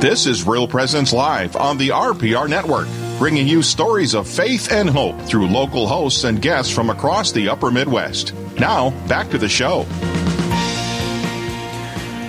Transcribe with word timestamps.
This 0.00 0.24
is 0.24 0.46
Real 0.46 0.66
Presence 0.66 1.12
Live 1.12 1.56
on 1.56 1.76
the 1.76 1.90
RPR 1.90 2.48
Network, 2.48 2.88
bringing 3.18 3.46
you 3.46 3.60
stories 3.60 4.14
of 4.14 4.26
faith 4.26 4.72
and 4.72 4.88
hope 4.88 5.20
through 5.20 5.46
local 5.46 5.86
hosts 5.86 6.24
and 6.24 6.40
guests 6.40 6.72
from 6.72 6.88
across 6.88 7.32
the 7.32 7.50
upper 7.50 7.70
Midwest. 7.70 8.32
Now, 8.58 8.92
back 9.08 9.28
to 9.28 9.36
the 9.36 9.46
show. 9.46 9.84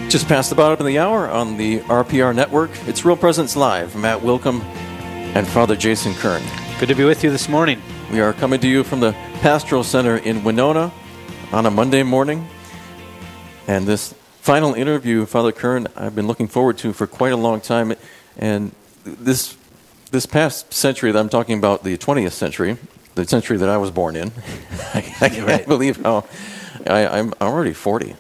Just 0.10 0.28
past 0.28 0.50
the 0.50 0.56
bottom 0.58 0.82
of 0.82 0.86
the 0.86 1.00
hour 1.00 1.30
on 1.30 1.56
the 1.56 1.80
RPR 1.84 2.36
Network, 2.36 2.72
it's 2.88 3.06
Real 3.06 3.16
Presence 3.16 3.56
Live. 3.56 3.96
Matt 3.96 4.20
Willkom 4.20 4.60
and 5.34 5.48
Father 5.48 5.78
Jason 5.78 6.14
Kern. 6.16 6.44
Good 6.78 6.90
to 6.90 6.96
be 6.96 7.06
with 7.06 7.24
you 7.24 7.32
this 7.32 7.48
morning. 7.48 7.82
We 8.12 8.20
are 8.20 8.34
coming 8.34 8.60
to 8.60 8.68
you 8.68 8.84
from 8.84 9.00
the 9.00 9.14
Pastoral 9.40 9.86
Center 9.86 10.18
in 10.18 10.44
Winona 10.44 10.92
on 11.54 11.66
a 11.66 11.72
Monday 11.72 12.04
morning. 12.04 12.46
And 13.66 13.88
this 13.88 14.14
final 14.42 14.74
interview, 14.74 15.26
Father 15.26 15.52
Kern, 15.52 15.88
I've 15.96 16.16
been 16.16 16.28
looking 16.28 16.48
forward 16.48 16.78
to 16.80 16.94
for 16.94 17.08
quite 17.08 17.32
a 17.32 17.38
long 17.38 17.62
time. 17.62 17.94
And 18.38 18.72
this 19.06 19.56
this 20.10 20.26
past 20.26 20.74
century 20.74 21.12
that 21.12 21.20
I'm 21.20 21.30
talking 21.30 21.58
about, 21.58 21.84
the 21.84 21.98
20th 21.98 22.34
century, 22.34 22.78
the 23.16 23.26
century 23.26 23.58
that 23.58 23.70
I 23.70 23.78
was 23.78 23.92
born 23.92 24.16
in, 24.18 24.32
I, 24.94 25.16
I 25.22 25.30
can't 25.30 25.48
right. 25.48 25.66
believe 25.66 26.02
how 26.04 26.26
I, 26.86 27.08
I'm 27.08 27.34
already 27.40 27.74
40. 27.74 28.16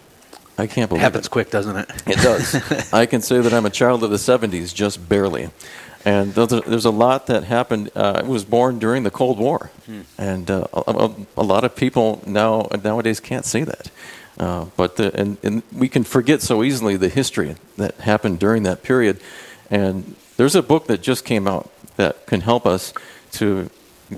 I 0.57 0.67
can't 0.67 0.89
believe 0.89 1.02
it. 1.02 1.03
Happens 1.03 1.25
it. 1.25 1.31
quick, 1.31 1.49
doesn't 1.49 1.75
it? 1.75 1.89
It 2.05 2.17
does. 2.17 2.94
I 2.94 3.08
can 3.08 3.22
say 3.22 3.41
that 3.41 3.53
I'm 3.53 3.66
a 3.66 3.69
child 3.69 4.03
of 4.03 4.11
the 4.11 4.17
70s, 4.17 4.73
just 4.73 5.09
barely. 5.09 5.49
And 6.05 6.33
there's 6.33 6.85
a 6.85 6.91
lot 6.91 7.27
that 7.27 7.44
happened. 7.44 7.91
Uh, 7.95 8.22
I 8.23 8.27
was 8.27 8.44
born 8.44 8.80
during 8.80 9.03
the 9.03 9.11
Cold 9.11 9.38
War, 9.38 9.69
hmm. 9.85 10.02
and 10.17 10.49
uh, 10.49 10.66
a, 10.73 11.11
a, 11.38 11.44
lot 11.44 11.63
of 11.63 11.75
people 11.75 12.23
now 12.25 12.67
nowadays 12.83 13.19
can't 13.19 13.45
say 13.45 13.63
that. 13.63 13.91
Uh, 14.38 14.66
but 14.77 14.95
the, 14.95 15.16
and, 15.20 15.38
and 15.44 15.63
we 15.71 15.90
can 15.90 16.03
forget 16.03 16.41
so 16.41 16.63
easily 16.63 16.98
the 16.98 17.09
history 17.09 17.55
that 17.77 17.95
happened 17.95 18.39
during 18.39 18.63
that 18.63 18.81
period. 18.84 19.20
And 19.70 20.16
there's 20.38 20.55
a 20.55 20.64
book 20.64 20.88
that 20.88 21.02
just 21.02 21.25
came 21.25 21.47
out 21.47 21.69
that 21.97 22.25
can 22.25 22.42
help 22.42 22.66
us 22.66 22.94
to 23.33 23.70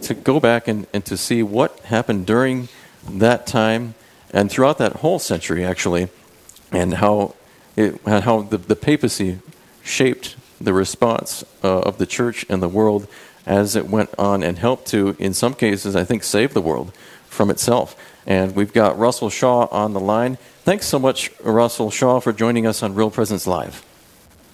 to 0.01 0.13
go 0.13 0.39
back 0.39 0.67
and, 0.67 0.87
and 0.93 1.05
to 1.05 1.15
see 1.17 1.43
what 1.43 1.79
happened 1.81 2.25
during 2.25 2.67
that 3.07 3.45
time 3.45 3.95
and 4.31 4.49
throughout 4.49 4.79
that 4.79 4.93
whole 4.97 5.19
century, 5.19 5.63
actually, 5.63 6.09
and 6.71 6.95
how 6.95 7.35
it, 7.75 7.99
how 8.05 8.41
the, 8.41 8.57
the 8.57 8.75
papacy 8.75 9.39
shaped 9.83 10.35
the 10.59 10.73
response 10.73 11.43
uh, 11.63 11.79
of 11.81 11.97
the 11.97 12.05
church 12.05 12.45
and 12.49 12.61
the 12.61 12.69
world 12.69 13.07
as 13.45 13.75
it 13.75 13.87
went 13.89 14.09
on 14.17 14.41
and 14.41 14.57
helped 14.57 14.87
to, 14.87 15.15
in 15.19 15.33
some 15.33 15.53
cases, 15.53 15.95
I 15.95 16.03
think, 16.03 16.23
save 16.23 16.53
the 16.53 16.61
world 16.61 16.93
from 17.27 17.49
itself. 17.49 17.95
And 18.25 18.55
we've 18.55 18.73
got 18.73 18.97
Russell 18.97 19.29
Shaw 19.29 19.67
on 19.71 19.93
the 19.93 19.99
line. 19.99 20.37
Thanks 20.63 20.85
so 20.85 20.97
much, 20.97 21.29
Russell 21.41 21.91
Shaw, 21.91 22.19
for 22.19 22.31
joining 22.31 22.65
us 22.65 22.81
on 22.81 22.95
Real 22.95 23.11
Presence 23.11 23.45
Live. 23.45 23.83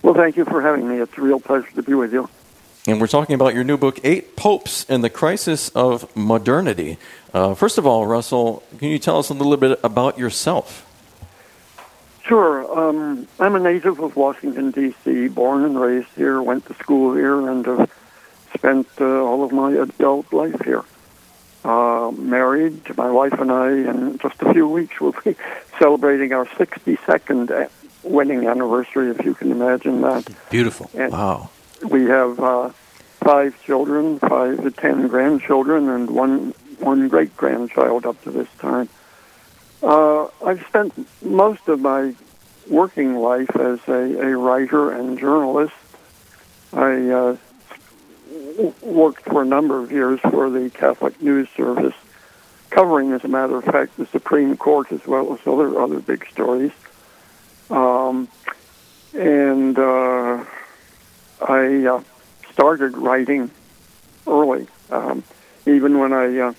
Well, 0.01 0.13
thank 0.13 0.37
you 0.37 0.45
for 0.45 0.61
having 0.61 0.87
me. 0.87 0.97
It's 0.97 1.17
a 1.17 1.21
real 1.21 1.39
pleasure 1.39 1.69
to 1.75 1.83
be 1.83 1.93
with 1.93 2.13
you. 2.13 2.29
And 2.87 2.99
we're 2.99 3.07
talking 3.07 3.35
about 3.35 3.53
your 3.53 3.63
new 3.63 3.77
book, 3.77 3.99
Eight 4.03 4.35
Popes 4.35 4.85
and 4.89 5.03
the 5.03 5.09
Crisis 5.09 5.69
of 5.69 6.15
Modernity. 6.15 6.97
Uh, 7.33 7.53
first 7.53 7.77
of 7.77 7.85
all, 7.85 8.07
Russell, 8.07 8.63
can 8.79 8.89
you 8.89 8.97
tell 8.97 9.19
us 9.19 9.29
a 9.29 9.33
little 9.33 9.57
bit 9.57 9.79
about 9.83 10.17
yourself? 10.17 10.85
Sure. 12.23 12.79
Um, 12.79 13.27
I'm 13.39 13.55
a 13.55 13.59
native 13.59 13.99
of 13.99 14.15
Washington, 14.15 14.71
D.C., 14.71 15.27
born 15.27 15.65
and 15.65 15.79
raised 15.79 16.09
here, 16.15 16.41
went 16.41 16.65
to 16.67 16.73
school 16.75 17.13
here, 17.13 17.47
and 17.49 17.65
have 17.65 17.91
spent 18.55 18.87
uh, 19.01 19.23
all 19.23 19.43
of 19.43 19.51
my 19.51 19.73
adult 19.73 20.31
life 20.31 20.61
here 20.63 20.83
uh, 21.65 21.98
married. 22.11 22.95
My 22.97 23.09
wife 23.11 23.33
and 23.33 23.51
I, 23.51 23.69
in 23.69 24.17
just 24.17 24.41
a 24.41 24.53
few 24.53 24.67
weeks, 24.67 24.99
we'll 24.99 25.15
be 25.23 25.35
celebrating 25.79 26.33
our 26.33 26.45
62nd 26.45 27.69
wedding 28.03 28.47
anniversary, 28.47 29.11
if 29.11 29.23
you 29.25 29.33
can 29.33 29.51
imagine 29.51 30.01
that. 30.01 30.27
Beautiful. 30.49 30.89
And 30.93 31.11
wow. 31.11 31.49
We 31.83 32.05
have 32.05 32.39
uh, 32.39 32.69
five 33.19 33.61
children, 33.63 34.19
five 34.19 34.61
to 34.63 34.71
ten 34.71 35.07
grandchildren, 35.07 35.89
and 35.89 36.09
one 36.11 36.53
one 36.79 37.07
great 37.07 37.35
grandchild 37.37 38.05
up 38.05 38.21
to 38.23 38.31
this 38.31 38.47
time. 38.59 38.89
Uh, 39.81 40.27
I've 40.45 40.65
spent 40.67 41.07
most 41.21 41.67
of 41.67 41.79
my 41.79 42.15
working 42.67 43.15
life 43.15 43.55
as 43.55 43.79
a, 43.87 44.19
a 44.19 44.37
writer 44.37 44.91
and 44.91 45.17
journalist. 45.17 45.73
I 46.73 47.09
uh, 47.09 47.37
worked 48.81 49.23
for 49.23 49.41
a 49.41 49.45
number 49.45 49.81
of 49.81 49.91
years 49.91 50.19
for 50.21 50.49
the 50.49 50.69
Catholic 50.69 51.21
News 51.21 51.47
Service, 51.55 51.95
covering, 52.69 53.11
as 53.13 53.23
a 53.23 53.27
matter 53.27 53.57
of 53.57 53.65
fact, 53.65 53.97
the 53.97 54.05
Supreme 54.07 54.57
Court 54.57 54.91
as 54.91 55.05
well 55.05 55.33
as 55.33 55.39
other 55.45 55.79
other 55.79 55.99
big 55.99 56.27
stories. 56.29 56.71
Um, 57.69 58.27
and 59.13 59.77
uh, 59.77 60.43
I 61.41 61.85
uh, 61.85 62.03
started 62.51 62.97
writing 62.97 63.51
early, 64.27 64.67
um, 64.91 65.23
even 65.65 65.99
when 65.99 66.13
I 66.13 66.37
uh, 66.39 66.53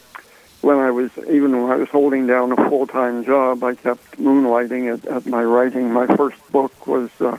when 0.60 0.76
I 0.76 0.90
was 0.90 1.10
even 1.28 1.62
when 1.62 1.70
I 1.70 1.76
was 1.76 1.88
holding 1.88 2.26
down 2.26 2.52
a 2.52 2.68
full 2.68 2.86
time 2.86 3.24
job. 3.24 3.62
I 3.62 3.74
kept 3.74 4.18
moonlighting 4.18 4.92
at, 4.92 5.04
at 5.06 5.26
my 5.26 5.42
writing. 5.42 5.92
My 5.92 6.06
first 6.06 6.36
book 6.52 6.86
was 6.86 7.10
uh, 7.20 7.38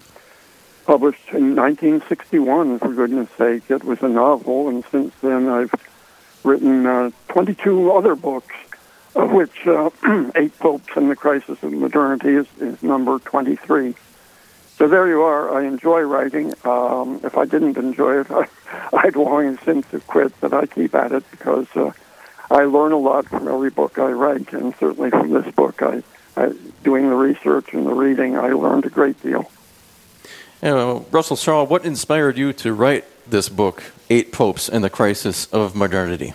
published 0.86 1.30
in 1.30 1.56
1961, 1.56 2.80
for 2.80 2.94
goodness 2.94 3.30
sake. 3.38 3.69
It 3.69 3.84
was 3.84 4.02
a 4.02 4.09
novel, 4.09 4.69
and 4.69 4.84
since 4.92 5.14
then 5.22 5.47
I've 5.47 5.74
written 6.44 6.86
uh, 6.86 7.12
22 7.30 7.92
other 7.92 8.16
books, 8.16 8.56
of 9.16 9.31
which 9.31 9.68
uh, 9.68 9.90
Eight 10.36 10.58
Popes 10.59 10.90
and 10.96 11.09
the 11.09 11.16
Crisis 11.16 11.62
of 11.64 11.72
Modernity 11.72 12.36
is, 12.36 12.47
is 12.59 12.81
number 12.81 13.19
23. 13.19 13.96
So 14.78 14.88
there 14.88 15.08
you 15.08 15.22
are. 15.22 15.56
I 15.56 15.66
enjoy 15.68 16.02
writing. 16.02 16.53
Um, 16.64 17.19
if 17.24 17.38
I 17.38 17.46
didn't 17.46 17.78
enjoy 17.78 18.22
it, 18.22 18.31
I, 18.31 18.48
I'd 18.94 19.16
long 19.16 19.58
since 19.59 19.86
have 19.88 20.08
quit, 20.08 20.34
but 20.42 20.53
I 20.53 20.66
keep 20.66 20.96
at 20.96 21.12
it 21.12 21.30
because 21.30 21.68
uh, 21.75 21.92
I 22.50 22.63
learn 22.63 22.92
a 22.92 22.98
lot 22.98 23.28
from 23.28 23.48
every 23.48 23.69
book 23.69 24.00
I 24.00 24.12
write, 24.12 24.52
and 24.53 24.74
certainly 24.80 25.09
from 25.09 25.30
this 25.31 25.53
book, 25.53 25.81
I, 25.81 26.03
I 26.36 26.53
doing 26.84 27.09
the 27.09 27.16
research 27.16 27.74
and 27.74 27.86
the 27.86 27.94
reading, 27.94 28.38
I 28.38 28.50
learned 28.50 28.86
a 28.86 28.90
great 28.90 29.22
deal. 29.22 29.50
Uh, 30.63 31.01
Russell 31.09 31.38
Shaw, 31.38 31.63
what 31.63 31.85
inspired 31.85 32.38
you 32.38 32.53
to 32.53 32.72
write 32.72 33.05
this 33.27 33.49
book, 33.49 33.83
Eight 34.11 34.31
Popes 34.31 34.69
and 34.69 34.83
the 34.83 34.91
Crisis 34.91 35.47
of 35.47 35.75
Modernity? 35.75 36.33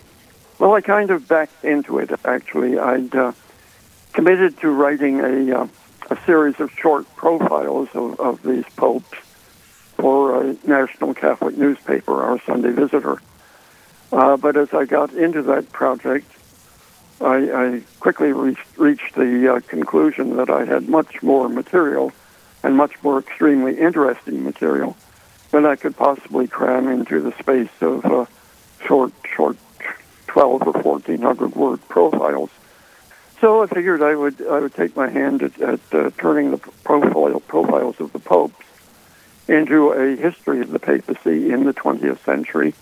Well, 0.59 0.75
I 0.75 0.81
kind 0.81 1.11
of 1.11 1.29
backed 1.29 1.65
into 1.65 1.99
it, 2.01 2.11
actually. 2.25 2.77
I'd 2.77 3.15
uh, 3.15 3.33
committed 4.15 4.59
to 4.61 4.71
writing 4.71 5.21
a, 5.21 5.61
uh, 5.61 5.69
a 6.11 6.19
series 6.25 6.59
of 6.59 6.73
short 6.73 7.07
profiles 7.15 7.89
of, 7.95 8.19
of 8.19 8.43
these 8.43 8.65
popes 8.75 9.17
for 9.97 10.43
a 10.43 10.57
national 10.65 11.15
Catholic 11.15 11.57
newspaper, 11.57 12.21
our 12.25 12.41
Sunday 12.43 12.73
Visitor. 12.73 13.23
Uh, 14.11 14.37
but 14.37 14.57
as 14.57 14.75
I 14.75 14.87
got 14.87 15.13
into 15.13 15.43
that 15.43 15.71
project, 15.71 16.29
I, 17.21 17.37
I 17.53 17.83
quickly 18.01 18.33
reached, 18.33 18.77
reached 18.77 19.15
the 19.15 19.55
uh, 19.55 19.61
conclusion 19.61 20.37
that 20.37 20.51
I 20.51 20.65
had 20.65 20.89
much 20.89 21.23
more 21.23 21.49
material 21.49 22.13
and 22.67 22.77
much 22.77 23.01
more 23.05 23.21
extremely 23.21 23.79
interesting 23.79 24.43
material 24.43 24.97
than 25.53 25.65
I 25.65 25.77
could 25.77 25.97
possibly 25.97 26.49
cram 26.49 26.89
into 26.89 27.21
the 27.21 27.31
space 27.39 27.71
of 27.81 28.05
uh, 28.05 28.27
short, 28.85 29.13
short 29.37 29.57
12 30.27 30.63
or 30.63 30.73
1400 30.73 31.55
word 31.55 31.89
profiles. 31.89 32.51
So 33.41 33.63
I 33.63 33.67
figured 33.69 34.03
I 34.03 34.17
would 34.17 34.45
I 34.45 34.59
would 34.59 34.75
take 34.75 34.97
my 34.97 35.09
hand 35.09 35.45
at, 35.45 35.61
at 35.61 35.81
uh, 35.93 36.11
turning 36.19 36.51
the 36.51 36.59
profile 36.59 37.39
profiles 37.39 38.01
of 38.01 38.13
the 38.13 38.19
popes 38.19 38.67
into 39.47 39.93
a 39.93 40.17
history 40.17 40.61
of 40.61 40.73
the 40.73 40.81
papacy 40.81 41.53
in 41.53 41.65
the 41.65 41.75
20th 41.75 42.25
century 42.25 42.75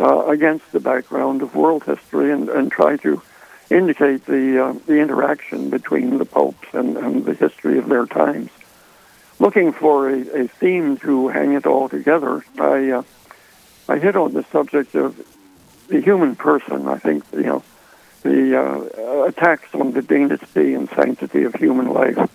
uh, 0.00 0.26
against 0.26 0.72
the 0.72 0.80
background 0.80 1.42
of 1.42 1.54
world 1.54 1.84
history 1.84 2.32
and, 2.32 2.48
and 2.48 2.72
try 2.72 2.96
to 2.96 3.22
indicate 3.70 4.26
the 4.26 4.64
uh, 4.64 4.72
the 4.86 4.98
interaction 4.98 5.70
between 5.70 6.18
the 6.18 6.24
popes 6.24 6.66
and, 6.72 6.96
and 6.96 7.24
the 7.24 7.34
history 7.34 7.78
of 7.78 7.88
their 7.88 8.06
times 8.06 8.50
looking 9.42 9.72
for 9.72 10.08
a, 10.08 10.44
a 10.44 10.48
theme 10.48 10.96
to 10.98 11.26
hang 11.26 11.54
it 11.54 11.66
all 11.66 11.88
together, 11.88 12.44
I 12.58 12.90
uh, 12.90 13.02
I 13.88 13.98
hit 13.98 14.14
on 14.14 14.32
the 14.32 14.44
subject 14.44 14.94
of 14.94 15.20
the 15.88 16.00
human 16.00 16.36
person. 16.36 16.86
I 16.86 16.98
think 16.98 17.24
you 17.32 17.42
know 17.42 17.62
the 18.22 18.56
uh, 18.56 19.24
attacks 19.24 19.74
on 19.74 19.92
the 19.92 20.00
dignity 20.00 20.74
and 20.74 20.88
sanctity 20.90 21.42
of 21.42 21.56
human 21.56 21.88
life 21.88 22.30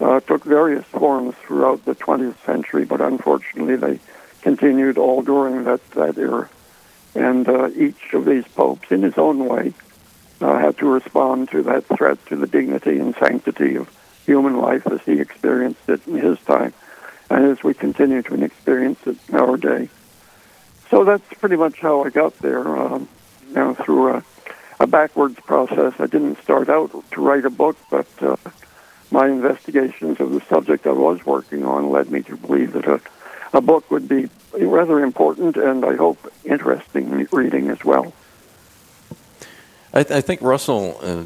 uh, 0.00 0.18
took 0.18 0.42
various 0.42 0.84
forms 0.86 1.36
throughout 1.46 1.84
the 1.84 1.94
20th 1.94 2.44
century, 2.44 2.84
but 2.84 3.00
unfortunately 3.00 3.76
they 3.76 4.00
continued 4.42 4.98
all 4.98 5.22
during 5.22 5.62
that 5.62 5.88
that 5.92 6.18
era. 6.18 6.50
And 7.14 7.48
uh, 7.48 7.68
each 7.76 8.14
of 8.14 8.24
these 8.24 8.48
popes, 8.48 8.90
in 8.90 9.02
his 9.02 9.16
own 9.16 9.46
way, 9.46 9.74
uh, 10.40 10.58
had 10.58 10.76
to 10.78 10.86
respond 10.88 11.50
to 11.50 11.62
that 11.62 11.84
threat 11.86 12.18
to 12.26 12.36
the 12.36 12.48
dignity 12.48 12.98
and 12.98 13.14
sanctity 13.14 13.76
of 13.76 13.88
human 14.24 14.58
life 14.58 14.86
as 14.86 15.00
he 15.02 15.20
experienced 15.20 15.88
it 15.88 16.06
in 16.06 16.18
his 16.18 16.38
time, 16.40 16.72
and 17.30 17.44
as 17.46 17.62
we 17.62 17.74
continue 17.74 18.22
to 18.22 18.42
experience 18.42 19.00
it 19.06 19.16
in 19.28 19.36
our 19.36 19.56
day. 19.56 19.88
So 20.90 21.04
that's 21.04 21.24
pretty 21.34 21.56
much 21.56 21.80
how 21.80 22.04
I 22.04 22.10
got 22.10 22.38
there. 22.38 22.66
Um, 22.76 23.08
you 23.52 23.58
know, 23.58 23.74
through 23.74 24.14
a, 24.14 24.24
a 24.80 24.86
backwards 24.86 25.38
process. 25.40 25.92
I 25.98 26.06
didn't 26.06 26.42
start 26.42 26.68
out 26.68 26.90
to 27.12 27.20
write 27.20 27.44
a 27.44 27.50
book, 27.50 27.76
but 27.90 28.06
uh, 28.20 28.36
my 29.10 29.28
investigations 29.28 30.20
of 30.20 30.32
the 30.32 30.40
subject 30.48 30.86
I 30.86 30.92
was 30.92 31.24
working 31.26 31.64
on 31.64 31.90
led 31.90 32.10
me 32.10 32.22
to 32.22 32.36
believe 32.36 32.72
that 32.72 32.86
a, 32.86 33.00
a 33.52 33.60
book 33.60 33.90
would 33.90 34.08
be 34.08 34.28
rather 34.58 35.00
important 35.00 35.56
and 35.56 35.84
I 35.84 35.96
hope 35.96 36.32
interesting 36.44 37.28
reading 37.30 37.68
as 37.68 37.84
well. 37.84 38.12
I, 39.92 40.02
th- 40.02 40.16
I 40.16 40.22
think, 40.22 40.40
Russell, 40.40 40.98
uh, 41.02 41.24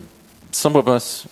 some 0.51 0.75
of 0.75 0.89
us, 0.89 1.29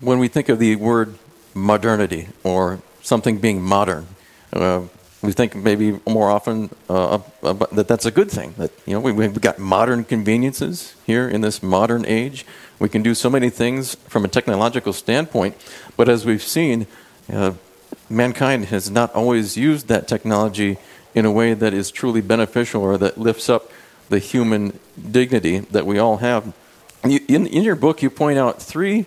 when 0.00 0.18
we 0.18 0.28
think 0.28 0.48
of 0.48 0.58
the 0.58 0.76
word 0.76 1.18
modernity 1.54 2.28
or 2.44 2.80
something 3.02 3.38
being 3.38 3.62
modern, 3.62 4.06
uh, 4.52 4.82
we 5.22 5.32
think 5.32 5.56
maybe 5.56 5.98
more 6.06 6.30
often 6.30 6.70
uh, 6.88 7.18
that 7.42 7.88
that's 7.88 8.06
a 8.06 8.10
good 8.10 8.30
thing. 8.30 8.54
That 8.56 8.70
you 8.86 8.94
know 8.94 9.00
we, 9.00 9.10
we've 9.10 9.40
got 9.40 9.58
modern 9.58 10.04
conveniences 10.04 10.94
here 11.04 11.28
in 11.28 11.40
this 11.40 11.62
modern 11.62 12.06
age. 12.06 12.46
We 12.78 12.88
can 12.88 13.02
do 13.02 13.14
so 13.14 13.28
many 13.28 13.50
things 13.50 13.96
from 14.06 14.24
a 14.24 14.28
technological 14.28 14.92
standpoint, 14.92 15.56
but 15.96 16.08
as 16.08 16.24
we've 16.24 16.42
seen, 16.42 16.86
uh, 17.32 17.54
mankind 18.08 18.66
has 18.66 18.90
not 18.90 19.12
always 19.14 19.56
used 19.56 19.88
that 19.88 20.06
technology 20.06 20.78
in 21.14 21.24
a 21.24 21.32
way 21.32 21.54
that 21.54 21.74
is 21.74 21.90
truly 21.90 22.20
beneficial 22.20 22.82
or 22.82 22.96
that 22.98 23.18
lifts 23.18 23.48
up 23.48 23.72
the 24.08 24.20
human 24.20 24.78
dignity 25.10 25.58
that 25.58 25.84
we 25.84 25.98
all 25.98 26.18
have. 26.18 26.54
In, 27.02 27.46
in 27.46 27.64
your 27.64 27.74
book, 27.74 28.02
you 28.02 28.10
point 28.10 28.38
out 28.38 28.62
three 28.62 29.06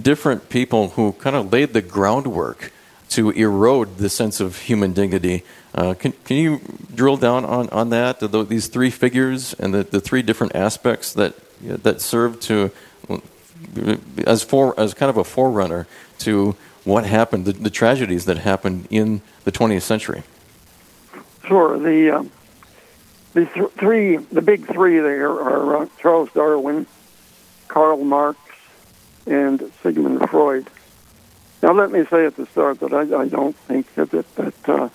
different 0.00 0.48
people 0.48 0.90
who 0.90 1.12
kind 1.12 1.36
of 1.36 1.52
laid 1.52 1.72
the 1.72 1.82
groundwork 1.82 2.72
to 3.10 3.30
erode 3.30 3.98
the 3.98 4.08
sense 4.08 4.40
of 4.40 4.58
human 4.58 4.92
dignity. 4.92 5.44
Uh, 5.74 5.94
can, 5.94 6.12
can 6.24 6.36
you 6.36 6.60
drill 6.94 7.16
down 7.16 7.44
on, 7.44 7.68
on 7.70 7.90
that, 7.90 8.20
the, 8.20 8.44
these 8.44 8.66
three 8.66 8.90
figures 8.90 9.54
and 9.54 9.72
the, 9.72 9.84
the 9.84 10.00
three 10.00 10.22
different 10.22 10.54
aspects 10.56 11.12
that, 11.12 11.34
that 11.60 12.00
serve 12.00 12.40
to, 12.40 12.70
as, 14.26 14.42
for, 14.42 14.78
as 14.78 14.94
kind 14.94 15.10
of 15.10 15.16
a 15.16 15.24
forerunner 15.24 15.86
to 16.18 16.56
what 16.84 17.04
happened, 17.06 17.44
the, 17.44 17.52
the 17.52 17.70
tragedies 17.70 18.24
that 18.24 18.38
happened 18.38 18.86
in 18.90 19.22
the 19.44 19.52
20th 19.52 19.82
century? 19.82 20.22
Sure. 21.46 21.78
The 21.78 22.10
uh, 22.10 22.24
the 23.34 23.46
th- 23.46 23.70
three, 23.72 24.16
the 24.16 24.40
big 24.40 24.66
three 24.66 25.00
there 25.00 25.30
are 25.30 25.82
uh, 25.82 25.86
Charles 25.98 26.30
Darwin, 26.32 26.86
Karl 27.68 28.02
Marx, 28.04 28.38
and 29.26 29.72
Sigmund 29.82 30.28
Freud. 30.30 30.68
Now, 31.62 31.72
let 31.72 31.90
me 31.90 32.04
say 32.10 32.26
at 32.26 32.36
the 32.36 32.46
start 32.46 32.80
that 32.80 32.92
I, 32.92 33.22
I 33.22 33.28
don't 33.28 33.56
think 33.56 33.94
that 33.94 34.10
that, 34.10 34.68
uh, 34.68 34.88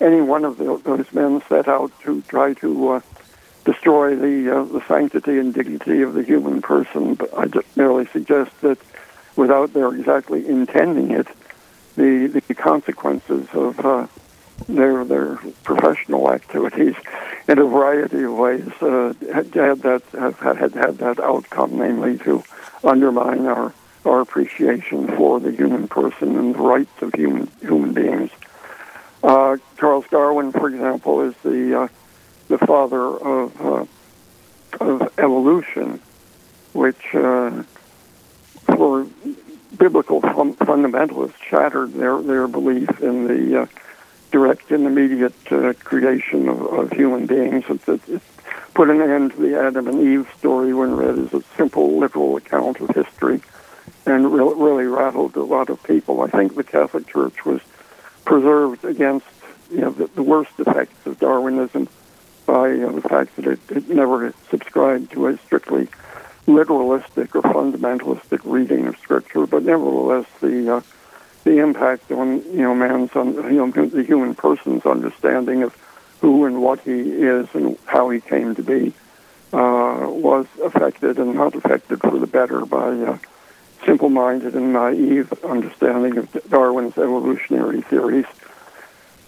any 0.00 0.20
one 0.20 0.44
of 0.44 0.58
those 0.58 1.12
men 1.12 1.42
set 1.48 1.66
out 1.66 1.90
to 2.02 2.22
try 2.22 2.54
to 2.54 2.88
uh, 2.88 3.00
destroy 3.64 4.14
the 4.14 4.58
uh, 4.58 4.62
the 4.64 4.80
sanctity 4.86 5.38
and 5.38 5.52
dignity 5.52 6.02
of 6.02 6.14
the 6.14 6.22
human 6.22 6.62
person. 6.62 7.14
But 7.14 7.36
I 7.36 7.46
just 7.46 7.76
merely 7.76 8.06
suggest 8.06 8.52
that, 8.60 8.78
without 9.34 9.72
their 9.72 9.92
exactly 9.92 10.46
intending 10.46 11.10
it, 11.10 11.26
the 11.96 12.28
the 12.28 12.54
consequences 12.54 13.48
of 13.52 13.84
uh, 13.84 14.06
their 14.68 15.04
their 15.04 15.36
professional 15.64 16.32
activities 16.32 16.94
in 17.48 17.58
a 17.58 17.64
variety 17.64 18.22
of 18.22 18.34
ways 18.34 18.70
uh, 18.80 19.14
had, 19.32 19.52
had 19.52 19.82
that 19.82 20.02
had, 20.12 20.74
had 20.74 20.98
that 20.98 21.18
outcome, 21.18 21.76
namely 21.76 22.18
to 22.18 22.44
undermine 22.84 23.46
our 23.46 23.72
our 24.04 24.20
appreciation 24.20 25.08
for 25.16 25.40
the 25.40 25.52
human 25.52 25.88
person 25.88 26.36
and 26.36 26.54
the 26.54 26.58
rights 26.58 27.02
of 27.02 27.12
human 27.14 27.50
human 27.60 27.92
beings. 27.92 28.30
Uh, 29.22 29.56
Charles 29.78 30.04
Darwin, 30.10 30.52
for 30.52 30.68
example, 30.68 31.22
is 31.22 31.34
the 31.42 31.82
uh, 31.82 31.88
the 32.48 32.58
father 32.58 33.04
of 33.04 33.60
uh, 33.60 33.84
of 34.80 35.12
evolution, 35.18 36.00
which 36.72 37.14
uh, 37.14 37.62
for 38.76 39.06
biblical 39.76 40.20
fun- 40.20 40.56
fundamentalists 40.56 41.40
shattered 41.48 41.92
their 41.94 42.20
their 42.22 42.46
belief 42.46 43.00
in 43.00 43.26
the 43.26 43.62
uh, 43.62 43.66
direct 44.30 44.70
and 44.70 44.86
immediate 44.86 45.34
uh, 45.50 45.72
creation 45.84 46.48
of, 46.48 46.60
of, 46.62 46.92
human 46.92 47.26
beings. 47.26 47.64
It, 47.68 47.88
it, 47.88 48.08
it, 48.08 48.22
put 48.78 48.90
an 48.90 49.02
end 49.02 49.32
to 49.32 49.38
the 49.38 49.58
Adam 49.58 49.88
and 49.88 50.00
Eve 50.00 50.32
story 50.38 50.72
when 50.72 50.94
read 50.94 51.18
as 51.18 51.34
a 51.34 51.42
simple, 51.56 51.98
literal 51.98 52.36
account 52.36 52.78
of 52.78 52.88
history, 52.90 53.40
and 54.06 54.32
re- 54.32 54.54
really 54.54 54.86
rattled 54.86 55.34
a 55.34 55.42
lot 55.42 55.68
of 55.68 55.82
people. 55.82 56.20
I 56.20 56.28
think 56.28 56.54
the 56.54 56.62
Catholic 56.62 57.08
Church 57.08 57.44
was 57.44 57.60
preserved 58.24 58.84
against 58.84 59.26
you 59.68 59.80
know 59.80 59.90
the, 59.90 60.06
the 60.06 60.22
worst 60.22 60.52
effects 60.60 61.04
of 61.06 61.18
Darwinism 61.18 61.88
by 62.46 62.70
uh, 62.70 62.92
the 62.92 63.00
fact 63.00 63.34
that 63.34 63.48
it, 63.48 63.58
it 63.68 63.88
never 63.88 64.32
subscribed 64.48 65.10
to 65.10 65.26
a 65.26 65.36
strictly 65.38 65.88
literalistic 66.46 67.34
or 67.34 67.42
fundamentalistic 67.42 68.42
reading 68.44 68.86
of 68.86 68.96
Scripture, 68.98 69.44
but 69.48 69.64
nevertheless 69.64 70.26
the 70.40 70.76
uh, 70.76 70.80
the 71.42 71.58
impact 71.58 72.12
on 72.12 72.44
you 72.52 72.62
know 72.62 72.76
man's 72.76 73.10
on 73.16 73.34
you 73.52 73.66
know 73.66 73.86
the 73.88 74.04
human 74.04 74.36
person's 74.36 74.86
understanding 74.86 75.64
of 75.64 75.76
who 76.20 76.44
and 76.46 76.62
what 76.62 76.80
he 76.80 77.00
is 77.00 77.48
and 77.54 77.78
how 77.86 78.10
he 78.10 78.20
came 78.20 78.54
to 78.54 78.62
be 78.62 78.92
uh, 79.52 80.06
was 80.08 80.46
affected 80.62 81.18
and 81.18 81.34
not 81.34 81.54
affected 81.54 82.00
for 82.00 82.18
the 82.18 82.26
better 82.26 82.66
by 82.66 82.88
uh, 82.88 83.18
simple-minded 83.84 84.54
and 84.54 84.72
naive 84.72 85.32
understanding 85.44 86.18
of 86.18 86.30
Darwin's 86.50 86.98
evolutionary 86.98 87.80
theories. 87.82 88.26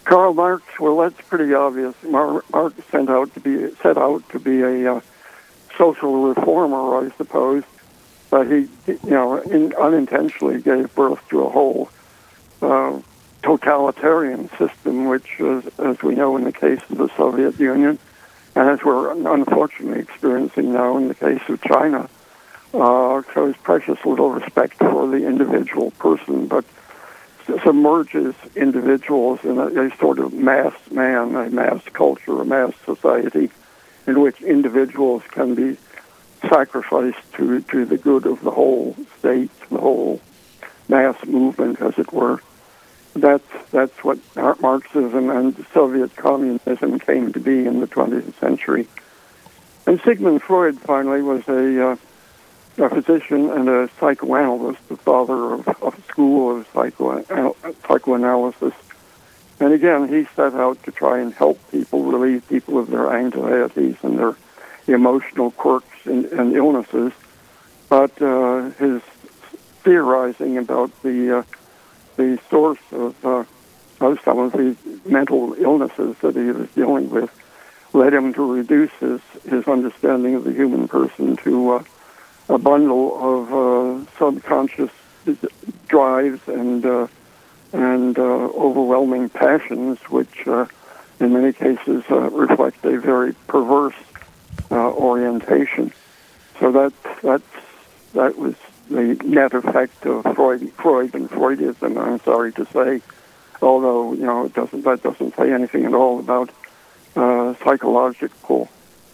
Karl 0.05 0.35
Marx, 0.35 0.65
well, 0.79 0.99
that's 0.99 1.21
pretty 1.29 1.55
obvious. 1.55 1.95
Marx 2.03 2.77
set 2.91 3.09
out 3.09 3.33
to 3.35 3.41
be 3.41 3.73
set 3.77 3.97
out 3.97 4.29
to 4.31 4.41
be 4.41 4.61
a 4.61 4.97
uh, 4.97 5.01
social 5.79 6.29
reformer, 6.29 7.07
I 7.07 7.11
suppose, 7.17 7.63
but 8.29 8.47
he, 8.47 8.69
you 8.87 8.99
know, 9.05 9.37
in, 9.39 9.73
unintentionally 9.75 10.61
gave 10.61 10.95
birth 10.95 11.21
to 11.29 11.45
a 11.45 11.49
whole 11.49 11.91
uh, 12.61 12.99
totalitarian 13.43 14.49
system, 14.59 15.07
which, 15.07 15.41
is, 15.41 15.65
as 15.79 16.03
we 16.03 16.15
know 16.15 16.37
in 16.37 16.45
the 16.45 16.53
case 16.53 16.81
of 16.91 16.99
the 16.99 17.09
Soviet 17.17 17.59
Union, 17.59 17.99
and 18.55 18.69
as 18.69 18.83
we're 18.83 19.11
unfortunately 19.13 20.01
experiencing 20.01 20.73
now 20.73 20.97
in 20.97 21.09
the 21.09 21.15
case 21.15 21.43
of 21.49 21.61
China, 21.63 22.09
uh, 22.75 23.23
shows 23.33 23.57
precious 23.63 23.99
little 24.05 24.31
respect 24.31 24.75
for 24.75 25.09
the 25.09 25.27
individual 25.27 25.91
person, 25.93 26.47
but 26.47 26.65
submerges 27.65 28.35
individuals 28.55 29.41
in 29.43 29.59
a, 29.59 29.87
a 29.87 29.97
sort 29.97 30.19
of 30.19 30.33
mass 30.33 30.75
man, 30.91 31.35
a 31.35 31.51
mass 31.51 31.83
culture, 31.93 32.41
a 32.41 32.45
mass 32.45 32.73
society, 32.85 33.51
in 34.07 34.21
which 34.21 34.41
individuals 34.43 35.23
can 35.31 35.55
be 35.55 35.77
sacrificed 36.49 37.33
to, 37.35 37.61
to 37.63 37.85
the 37.85 37.99
good 37.99 38.27
of 38.27 38.41
the 38.43 38.51
whole 38.51 38.97
state, 39.19 39.51
the 39.71 39.79
whole 39.79 40.21
mass 40.89 41.17
movement, 41.27 41.81
as 41.81 41.99
it 41.99 42.13
were 42.13 42.41
that's 43.15 43.71
that's 43.71 44.05
what 44.05 44.19
Marxism 44.37 45.31
and 45.31 45.67
Soviet 45.73 46.15
communism 46.17 46.99
came 46.99 47.33
to 47.33 47.41
be 47.41 47.67
in 47.67 47.81
the 47.81 47.87
20th 47.87 48.35
century. 48.39 48.87
And 49.87 50.01
Sigmund 50.03 50.43
Freud 50.43 50.79
finally 50.79 51.23
was 51.23 51.47
a, 51.49 51.91
uh, 51.91 51.97
a 52.79 52.89
physician 52.91 53.51
and 53.51 53.69
a 53.69 53.89
psychoanalyst, 53.99 54.89
the 54.89 54.97
father 54.97 55.55
of, 55.55 55.69
of 55.83 55.99
a 55.99 56.03
school 56.03 56.59
of 56.59 56.69
psycho- 56.73 57.57
psychoanalysis. 57.87 58.75
And 59.59 59.73
again, 59.73 60.09
he 60.09 60.27
set 60.37 60.55
out 60.55 60.83
to 60.85 60.93
try 60.93 61.19
and 61.19 61.35
help 61.35 61.59
people, 61.71 62.03
relieve 62.05 62.49
people 62.49 62.79
of 62.79 62.89
their 62.89 63.13
anxieties 63.13 63.97
and 64.03 64.19
their 64.19 64.37
emotional 64.87 65.51
quirks 65.51 66.07
and, 66.07 66.27
and 66.27 66.55
illnesses. 66.55 67.13
But 67.89 68.21
uh, 68.23 68.71
his 68.71 69.03
theorizing 69.83 70.59
about 70.59 70.91
the 71.03 71.39
uh, 71.39 71.43
the 72.21 72.39
source 72.51 72.79
of, 72.93 73.25
uh, 73.25 73.45
of 74.01 74.21
some 74.21 74.39
of 74.39 74.53
the 74.53 74.77
mental 75.07 75.55
illnesses 75.55 76.17
that 76.21 76.37
he 76.37 76.51
was 76.53 76.69
dealing 76.71 77.09
with 77.09 77.31
led 77.93 78.13
him 78.13 78.33
to 78.35 78.53
reduce 78.53 78.93
his, 79.01 79.21
his 79.49 79.67
understanding 79.67 80.35
of 80.35 80.45
the 80.45 80.53
human 80.53 80.87
person 80.87 81.37
to 81.37 81.73
uh, 81.73 81.83
a 82.49 82.59
bundle 82.59 83.07
of 83.31 83.43
uh, 83.55 84.11
subconscious 84.19 84.91
drives 85.89 86.41
and 86.47 86.85
uh, 86.85 87.07
and 87.73 88.19
uh, 88.19 88.23
overwhelming 88.23 89.29
passions, 89.29 89.99
which 90.11 90.47
uh, 90.49 90.67
in 91.21 91.33
many 91.33 91.53
cases 91.53 92.03
uh, 92.11 92.29
reflect 92.31 92.85
a 92.85 92.99
very 92.99 93.33
perverse 93.47 93.95
orientation. 94.73 95.93
So 96.59 96.73
that 96.73 96.93
that's 97.23 97.55
that 98.15 98.37
was 98.37 98.57
the 98.91 99.15
net 99.25 99.55
effect 99.55 100.05
of 100.05 100.23
Freud, 100.35 100.73
Freud 100.73 101.15
and 101.15 101.31
Freudism. 101.31 101.97
I'm 101.97 102.21
sorry 102.21 102.53
to 102.55 102.67
say, 102.67 103.01
although 103.63 104.13
you 104.13 104.27
know 104.27 104.47
it 104.47 104.55
doesn't 104.55 104.83
that 104.83 105.03
doesn't 105.03 105.37
say 105.37 105.53
anything 105.53 105.85
at 105.85 105.95
all 105.95 106.19
about 106.19 106.51
uh, 107.17 107.55
psychological 107.65 108.69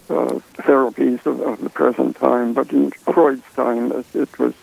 uh, 0.09 0.39
therapies 0.57 1.25
of, 1.25 1.39
of, 1.41 1.61
the 1.61 1.69
present 1.69 2.15
time. 2.15 2.53
But 2.53 2.71
in 2.71 2.91
Freud's 2.91 3.43
time, 3.55 3.91
it, 3.91 4.05
it 4.15 4.39
was 4.39 4.53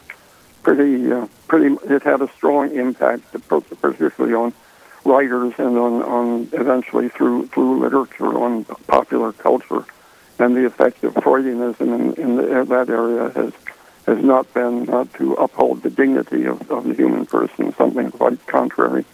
pretty 0.62 1.12
uh, 1.12 1.28
pretty. 1.47 1.76
It 1.85 2.02
had 2.02 2.21
a 2.21 2.28
strong 2.37 2.75
impact, 2.75 3.33
particularly 3.49 4.35
on 4.35 4.52
writers 5.04 5.52
and 5.59 5.76
on, 5.78 6.02
on 6.02 6.49
eventually 6.52 7.09
through 7.09 7.47
through 7.49 7.80
literature 7.80 8.37
on 8.37 8.64
popular 8.64 9.33
culture. 9.33 9.85
And 10.37 10.56
the 10.56 10.66
effect 10.66 11.04
of 11.04 11.14
Freudianism 11.14 11.80
in, 11.80 12.14
in 12.14 12.37
the, 12.37 12.64
that 12.64 12.88
area 12.88 13.30
has 13.30 13.52
has 14.06 14.23
not 14.23 14.52
been 14.52 14.88
uh, 14.90 15.04
to 15.14 15.34
uphold 15.34 15.82
the 15.82 15.90
dignity 15.90 16.44
of, 16.44 16.70
of 16.70 16.84
the 16.84 16.94
human 16.94 17.26
person, 17.26 17.75
something 17.75 18.11
quite 18.11 18.46
contrary. 18.46 19.04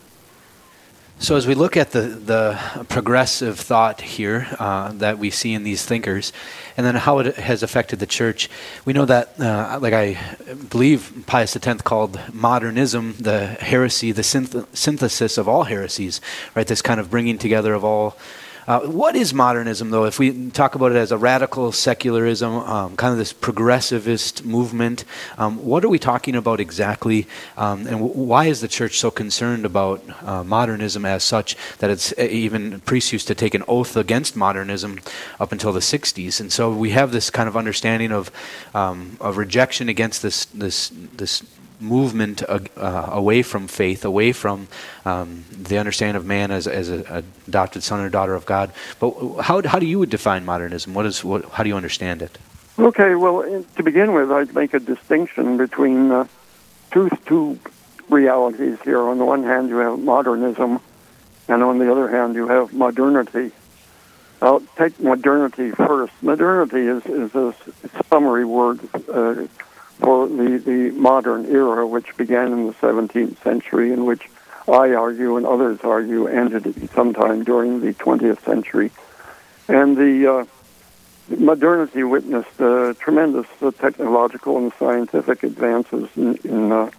So, 1.22 1.36
as 1.36 1.46
we 1.46 1.54
look 1.54 1.76
at 1.76 1.90
the, 1.90 2.00
the 2.00 2.58
progressive 2.88 3.60
thought 3.60 4.00
here 4.00 4.48
uh, 4.58 4.92
that 4.92 5.18
we 5.18 5.28
see 5.28 5.52
in 5.52 5.64
these 5.64 5.84
thinkers, 5.84 6.32
and 6.78 6.86
then 6.86 6.94
how 6.94 7.18
it 7.18 7.36
has 7.36 7.62
affected 7.62 7.98
the 7.98 8.06
church, 8.06 8.48
we 8.86 8.94
know 8.94 9.04
that, 9.04 9.38
uh, 9.38 9.78
like 9.82 9.92
I 9.92 10.18
believe 10.70 11.24
Pius 11.26 11.54
X 11.54 11.82
called 11.82 12.18
modernism 12.32 13.16
the 13.20 13.48
heresy, 13.48 14.12
the 14.12 14.22
synth- 14.22 14.64
synthesis 14.74 15.36
of 15.36 15.46
all 15.46 15.64
heresies, 15.64 16.22
right? 16.54 16.66
This 16.66 16.80
kind 16.80 16.98
of 16.98 17.10
bringing 17.10 17.36
together 17.36 17.74
of 17.74 17.84
all 17.84 18.16
uh, 18.70 18.78
what 18.82 19.16
is 19.16 19.34
modernism, 19.34 19.90
though? 19.90 20.04
If 20.04 20.20
we 20.20 20.48
talk 20.50 20.76
about 20.76 20.92
it 20.92 20.96
as 20.96 21.10
a 21.10 21.18
radical 21.18 21.72
secularism, 21.72 22.52
um, 22.54 22.96
kind 22.96 23.10
of 23.10 23.18
this 23.18 23.32
progressivist 23.32 24.44
movement, 24.44 25.04
um, 25.38 25.56
what 25.64 25.84
are 25.84 25.88
we 25.88 25.98
talking 25.98 26.36
about 26.36 26.60
exactly? 26.60 27.26
Um, 27.56 27.80
and 27.80 27.98
w- 27.98 28.14
why 28.14 28.44
is 28.44 28.60
the 28.60 28.68
church 28.68 29.00
so 29.00 29.10
concerned 29.10 29.66
about 29.66 30.04
uh, 30.22 30.44
modernism 30.44 31.04
as 31.04 31.24
such 31.24 31.56
that 31.78 31.90
it's 31.90 32.12
uh, 32.16 32.28
even 32.30 32.78
priests 32.82 33.12
used 33.12 33.26
to 33.26 33.34
take 33.34 33.54
an 33.54 33.64
oath 33.66 33.96
against 33.96 34.36
modernism 34.36 35.00
up 35.40 35.50
until 35.50 35.72
the 35.72 35.80
60s? 35.80 36.38
And 36.38 36.52
so 36.52 36.70
we 36.70 36.90
have 36.90 37.10
this 37.10 37.28
kind 37.28 37.48
of 37.48 37.56
understanding 37.56 38.12
of, 38.12 38.30
um, 38.72 39.16
of 39.20 39.36
rejection 39.36 39.88
against 39.88 40.22
this, 40.22 40.44
this, 40.44 40.92
this 41.16 41.42
movement 41.80 42.42
uh, 42.48 42.60
away 43.12 43.42
from 43.42 43.66
faith, 43.66 44.04
away 44.04 44.32
from 44.32 44.68
um, 45.04 45.44
the 45.50 45.78
understanding 45.78 46.16
of 46.16 46.26
man 46.26 46.50
as, 46.50 46.66
as 46.66 46.88
an 46.88 47.24
adopted 47.48 47.82
son 47.82 48.00
or 48.00 48.08
daughter 48.08 48.34
of 48.34 48.46
God. 48.46 48.72
But 48.98 49.40
how, 49.42 49.62
how 49.62 49.78
do 49.78 49.86
you 49.86 50.04
define 50.06 50.44
modernism? 50.44 50.94
What 50.94 51.06
is, 51.06 51.24
what, 51.24 51.44
how 51.52 51.62
do 51.62 51.68
you 51.68 51.76
understand 51.76 52.22
it? 52.22 52.38
Okay, 52.78 53.14
well, 53.14 53.64
to 53.76 53.82
begin 53.82 54.12
with, 54.12 54.30
I'd 54.30 54.54
make 54.54 54.74
a 54.74 54.80
distinction 54.80 55.56
between 55.56 56.10
uh, 56.10 56.26
two, 56.90 57.10
two 57.26 57.58
realities 58.08 58.78
here. 58.82 59.00
On 59.00 59.18
the 59.18 59.24
one 59.24 59.42
hand, 59.42 59.68
you 59.68 59.76
have 59.76 59.98
modernism, 59.98 60.80
and 61.48 61.62
on 61.62 61.78
the 61.78 61.90
other 61.90 62.08
hand, 62.08 62.34
you 62.34 62.48
have 62.48 62.72
modernity. 62.72 63.52
I'll 64.42 64.62
take 64.76 64.98
modernity 64.98 65.72
first. 65.72 66.12
Modernity 66.22 66.80
is, 66.80 67.04
is 67.04 67.34
a 67.34 67.54
summary 68.08 68.46
word 68.46 68.80
uh, 69.12 69.46
for 70.00 70.28
the, 70.28 70.58
the 70.58 70.90
modern 70.92 71.46
era, 71.46 71.86
which 71.86 72.16
began 72.16 72.52
in 72.52 72.66
the 72.66 72.72
17th 72.74 73.42
century, 73.42 73.92
in 73.92 74.04
which 74.04 74.28
I 74.68 74.94
argue 74.94 75.36
and 75.36 75.46
others 75.46 75.80
argue 75.82 76.26
ended 76.26 76.90
sometime 76.90 77.44
during 77.44 77.80
the 77.80 77.92
20th 77.94 78.42
century. 78.44 78.90
And 79.68 79.96
the 79.96 80.32
uh, 80.32 80.44
modernity 81.36 82.02
witnessed 82.02 82.60
uh, 82.60 82.94
tremendous 82.94 83.46
uh, 83.60 83.70
technological 83.72 84.58
and 84.58 84.72
scientific 84.78 85.42
advances 85.42 86.08
in, 86.16 86.36
in 86.44 86.72
uh, 86.72 86.90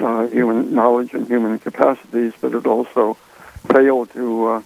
uh, 0.00 0.26
human 0.28 0.74
knowledge 0.74 1.12
and 1.14 1.26
human 1.26 1.58
capacities, 1.58 2.32
but 2.40 2.54
it 2.54 2.66
also 2.66 3.14
failed 3.72 4.12
to 4.12 4.46
uh, 4.46 4.62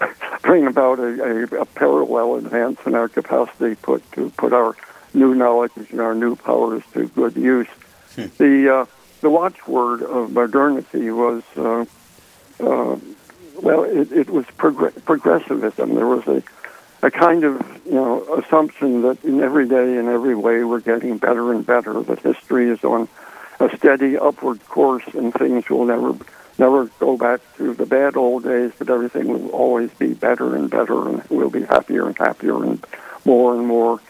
bring 0.42 0.66
about 0.66 0.98
a, 0.98 1.22
a, 1.54 1.60
a 1.60 1.64
parallel 1.66 2.36
advance 2.36 2.80
in 2.86 2.94
our 2.94 3.08
capacity 3.08 3.74
put 3.76 4.10
to 4.12 4.30
put 4.30 4.52
our 4.52 4.74
new 5.14 5.34
knowledge 5.34 5.72
and 5.90 6.00
our 6.00 6.14
new 6.14 6.36
powers 6.36 6.82
to 6.92 7.06
good 7.08 7.36
use. 7.36 7.68
Hmm. 8.14 8.26
The 8.38 8.74
uh, 8.74 8.86
the 9.20 9.30
watchword 9.30 10.02
of 10.02 10.32
modernity 10.32 11.10
was 11.10 11.42
uh, 11.56 11.84
uh, 12.60 12.96
well, 13.60 13.84
it, 13.84 14.12
it 14.12 14.30
was 14.30 14.46
prog- 14.56 15.04
progressivism. 15.04 15.94
There 15.94 16.06
was 16.06 16.26
a 16.26 16.42
a 17.02 17.10
kind 17.10 17.44
of 17.44 17.60
you 17.84 17.92
know 17.92 18.22
assumption 18.34 19.02
that 19.02 19.22
in 19.24 19.40
every 19.40 19.68
day 19.68 19.96
in 19.96 20.08
every 20.08 20.34
way 20.34 20.64
we're 20.64 20.80
getting 20.80 21.18
better 21.18 21.52
and 21.52 21.64
better. 21.64 22.00
That 22.02 22.20
history 22.20 22.68
is 22.70 22.82
on 22.84 23.08
a 23.60 23.76
steady 23.76 24.16
upward 24.16 24.64
course, 24.66 25.04
and 25.14 25.32
things 25.34 25.68
will 25.68 25.84
never 25.84 26.16
never 26.58 26.86
go 26.98 27.16
back 27.16 27.40
to 27.56 27.74
the 27.74 27.86
bad 27.86 28.16
old 28.16 28.44
days, 28.44 28.72
but 28.78 28.90
everything 28.90 29.28
will 29.28 29.50
always 29.50 29.90
be 29.94 30.14
better 30.14 30.54
and 30.54 30.70
better, 30.70 31.08
and 31.08 31.22
we'll 31.28 31.50
be 31.50 31.62
happier 31.62 32.06
and 32.06 32.16
happier 32.18 32.62
and 32.62 32.84
more 33.24 33.54
and 33.54 33.66
more 33.66 34.00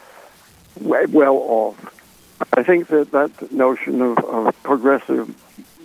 well 0.81 1.37
off. 1.37 1.99
I 2.52 2.62
think 2.62 2.88
that 2.88 3.12
that 3.12 3.52
notion 3.52 4.02
of, 4.02 4.19
of 4.19 4.62
progressive 4.62 5.35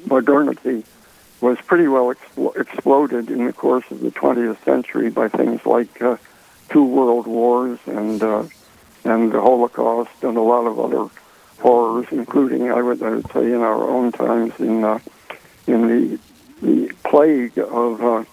modernity 0.05 0.83
was 1.41 1.57
pretty 1.61 1.87
well 1.87 2.13
expl- 2.13 2.57
exploded 2.59 3.29
in 3.29 3.45
the 3.45 3.53
course 3.53 3.85
of 3.91 4.01
the 4.01 4.11
20th 4.11 4.63
century 4.63 5.09
by 5.09 5.27
things 5.27 5.65
like 5.65 6.01
uh, 6.01 6.17
two 6.69 6.83
world 6.83 7.27
wars 7.27 7.79
and 7.85 8.23
uh, 8.23 8.43
and 9.03 9.31
the 9.31 9.39
Holocaust 9.39 10.23
and 10.23 10.35
a 10.35 10.41
lot 10.41 10.65
of 10.65 10.79
other 10.79 11.09
horrors, 11.59 12.07
including 12.11 12.71
I 12.71 12.81
would, 12.81 13.01
I 13.01 13.11
would 13.11 13.31
say 13.31 13.45
in 13.45 13.61
our 13.61 13.89
own 13.89 14.11
times 14.11 14.53
in 14.59 14.83
uh, 14.83 14.99
in 15.67 15.87
the 15.87 16.19
the 16.61 16.93
plague 17.03 17.57
of 17.59 18.03
uh, 18.03 18.23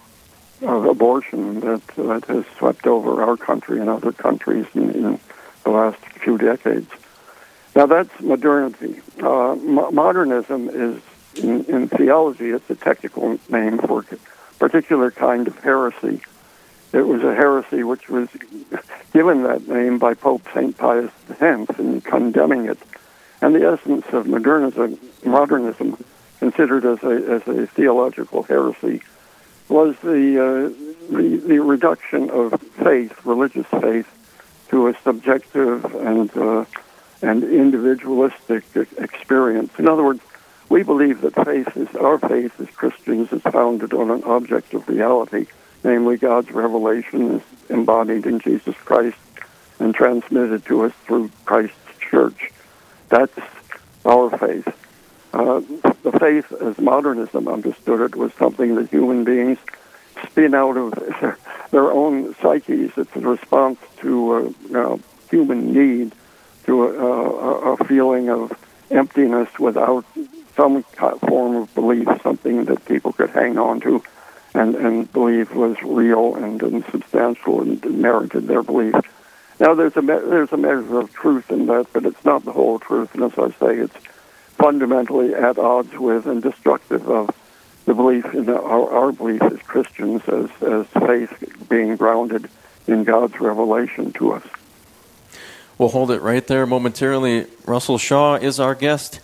of 0.62 0.86
abortion 0.86 1.60
that 1.60 1.86
that 1.96 2.24
has 2.26 2.44
swept 2.58 2.86
over 2.86 3.22
our 3.22 3.36
country 3.36 3.80
and 3.80 3.90
other 3.90 4.12
countries 4.12 4.66
in, 4.74 4.90
in 4.90 5.20
the 5.64 5.70
last 5.70 5.98
few 6.22 6.38
decades. 6.38 6.90
Now 7.74 7.86
that's 7.86 8.20
modernity. 8.20 9.00
Uh, 9.20 9.56
modernism 9.56 10.68
is, 10.68 11.02
in, 11.42 11.64
in, 11.64 11.88
theology, 11.88 12.50
it's 12.50 12.68
a 12.70 12.76
technical 12.76 13.38
name 13.48 13.78
for 13.78 14.04
a 14.10 14.16
particular 14.58 15.10
kind 15.10 15.48
of 15.48 15.58
heresy. 15.58 16.20
It 16.92 17.02
was 17.02 17.22
a 17.24 17.34
heresy 17.34 17.82
which 17.82 18.08
was 18.08 18.28
given 19.12 19.42
that 19.42 19.66
name 19.66 19.98
by 19.98 20.14
Pope 20.14 20.42
St. 20.54 20.76
Pius 20.76 21.10
X 21.40 21.78
in 21.78 22.00
condemning 22.02 22.66
it. 22.66 22.78
And 23.40 23.54
the 23.54 23.66
essence 23.66 24.06
of 24.12 24.26
modernism, 24.26 24.98
modernism 25.24 26.02
considered 26.38 26.84
as 26.84 27.02
a, 27.02 27.34
as 27.34 27.48
a 27.48 27.66
theological 27.66 28.44
heresy, 28.44 29.02
was 29.68 29.96
the, 30.02 30.38
uh, 30.40 31.14
the, 31.16 31.42
the 31.44 31.58
reduction 31.58 32.30
of 32.30 32.60
faith, 32.60 33.26
religious 33.26 33.66
faith, 33.66 34.06
to 34.68 34.88
a 34.88 34.98
subjective 35.02 35.84
and 35.94 36.36
uh, 36.36 36.64
and 37.22 37.42
individualistic 37.42 38.64
experience. 38.98 39.72
In 39.78 39.88
other 39.88 40.02
words, 40.02 40.20
we 40.68 40.82
believe 40.82 41.22
that 41.22 41.34
faith 41.44 41.76
is 41.76 41.94
our 41.96 42.18
faith 42.18 42.58
as 42.60 42.68
Christians 42.70 43.32
is 43.32 43.42
founded 43.42 43.94
on 43.94 44.10
an 44.10 44.22
objective 44.24 44.88
reality, 44.88 45.46
namely 45.82 46.16
God's 46.16 46.50
revelation 46.50 47.36
is 47.36 47.42
embodied 47.70 48.26
in 48.26 48.40
Jesus 48.40 48.76
Christ 48.84 49.16
and 49.78 49.94
transmitted 49.94 50.64
to 50.66 50.84
us 50.84 50.92
through 51.06 51.30
Christ's 51.44 51.76
church. 51.98 52.50
That's 53.08 53.38
our 54.04 54.36
faith. 54.36 54.68
Uh, 55.32 55.60
the 56.02 56.12
faith, 56.18 56.52
as 56.52 56.78
modernism 56.78 57.48
understood 57.48 58.00
it, 58.00 58.16
was 58.16 58.32
something 58.34 58.76
that 58.76 58.90
human 58.90 59.24
beings 59.24 59.58
spin 60.26 60.54
out 60.54 60.76
of 60.76 60.94
their 61.74 61.90
own 61.90 62.36
psyches. 62.36 62.92
It's 62.96 63.16
a 63.16 63.20
response 63.20 63.80
to 63.96 64.54
uh, 64.72 64.96
human 65.28 65.72
need, 65.72 66.12
to 66.66 66.84
a, 66.84 67.72
a, 67.72 67.84
feeling 67.84 68.30
of 68.30 68.56
emptiness 68.92 69.48
without 69.58 70.04
some 70.54 70.84
form 70.84 71.56
of 71.56 71.74
belief, 71.74 72.06
something 72.22 72.66
that 72.66 72.84
people 72.84 73.12
could 73.12 73.30
hang 73.30 73.58
on 73.58 73.80
to 73.80 74.00
and, 74.54 74.76
and 74.76 75.12
believe 75.12 75.52
was 75.56 75.76
real 75.82 76.36
and, 76.36 76.62
and 76.62 76.84
substantial 76.92 77.60
and 77.60 77.84
merited 77.84 78.46
their 78.46 78.62
belief. 78.62 78.94
Now, 79.58 79.74
there's 79.74 79.96
a, 79.96 80.00
there's 80.00 80.52
a 80.52 80.56
measure 80.56 81.00
of 81.00 81.12
truth 81.12 81.50
in 81.50 81.66
that, 81.66 81.88
but 81.92 82.06
it's 82.06 82.24
not 82.24 82.44
the 82.44 82.52
whole 82.52 82.78
truth. 82.78 83.12
And 83.16 83.24
as 83.24 83.36
I 83.36 83.50
say, 83.58 83.78
it's 83.78 83.96
fundamentally 84.50 85.34
at 85.34 85.58
odds 85.58 85.92
with 85.98 86.26
and 86.26 86.40
destructive 86.40 87.08
of 87.10 87.34
the 87.84 87.94
belief 87.94 88.24
in 88.34 88.48
our, 88.48 88.90
our 88.90 89.12
belief 89.12 89.42
as 89.42 89.58
Christians 89.58 90.22
as, 90.28 90.50
as 90.62 90.86
faith 91.06 91.53
being 91.68 91.96
grounded 91.96 92.48
in 92.86 93.04
God's 93.04 93.40
revelation 93.40 94.12
to 94.14 94.32
us. 94.32 94.44
We'll 95.78 95.88
hold 95.88 96.10
it 96.10 96.22
right 96.22 96.46
there 96.46 96.66
momentarily. 96.66 97.46
Russell 97.66 97.98
Shaw 97.98 98.36
is 98.36 98.60
our 98.60 98.74
guest, 98.74 99.20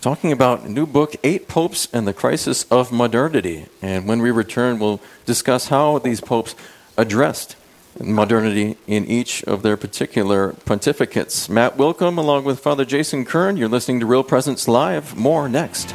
talking 0.00 0.30
about 0.30 0.68
new 0.68 0.86
book, 0.86 1.16
Eight 1.24 1.48
Popes 1.48 1.88
and 1.92 2.06
the 2.06 2.12
Crisis 2.12 2.64
of 2.70 2.92
Modernity. 2.92 3.66
And 3.82 4.06
when 4.06 4.22
we 4.22 4.30
return, 4.30 4.78
we'll 4.78 5.00
discuss 5.24 5.68
how 5.68 5.98
these 5.98 6.20
popes 6.20 6.54
addressed 6.96 7.56
modernity 8.00 8.76
in 8.86 9.06
each 9.06 9.42
of 9.44 9.62
their 9.62 9.76
particular 9.76 10.52
pontificates. 10.52 11.48
Matt 11.48 11.76
Willkom, 11.76 12.18
along 12.18 12.44
with 12.44 12.60
Father 12.60 12.84
Jason 12.84 13.24
Kern, 13.24 13.56
you're 13.56 13.68
listening 13.68 14.00
to 14.00 14.06
Real 14.06 14.22
Presence 14.22 14.68
Live. 14.68 15.16
More 15.16 15.48
next. 15.48 15.94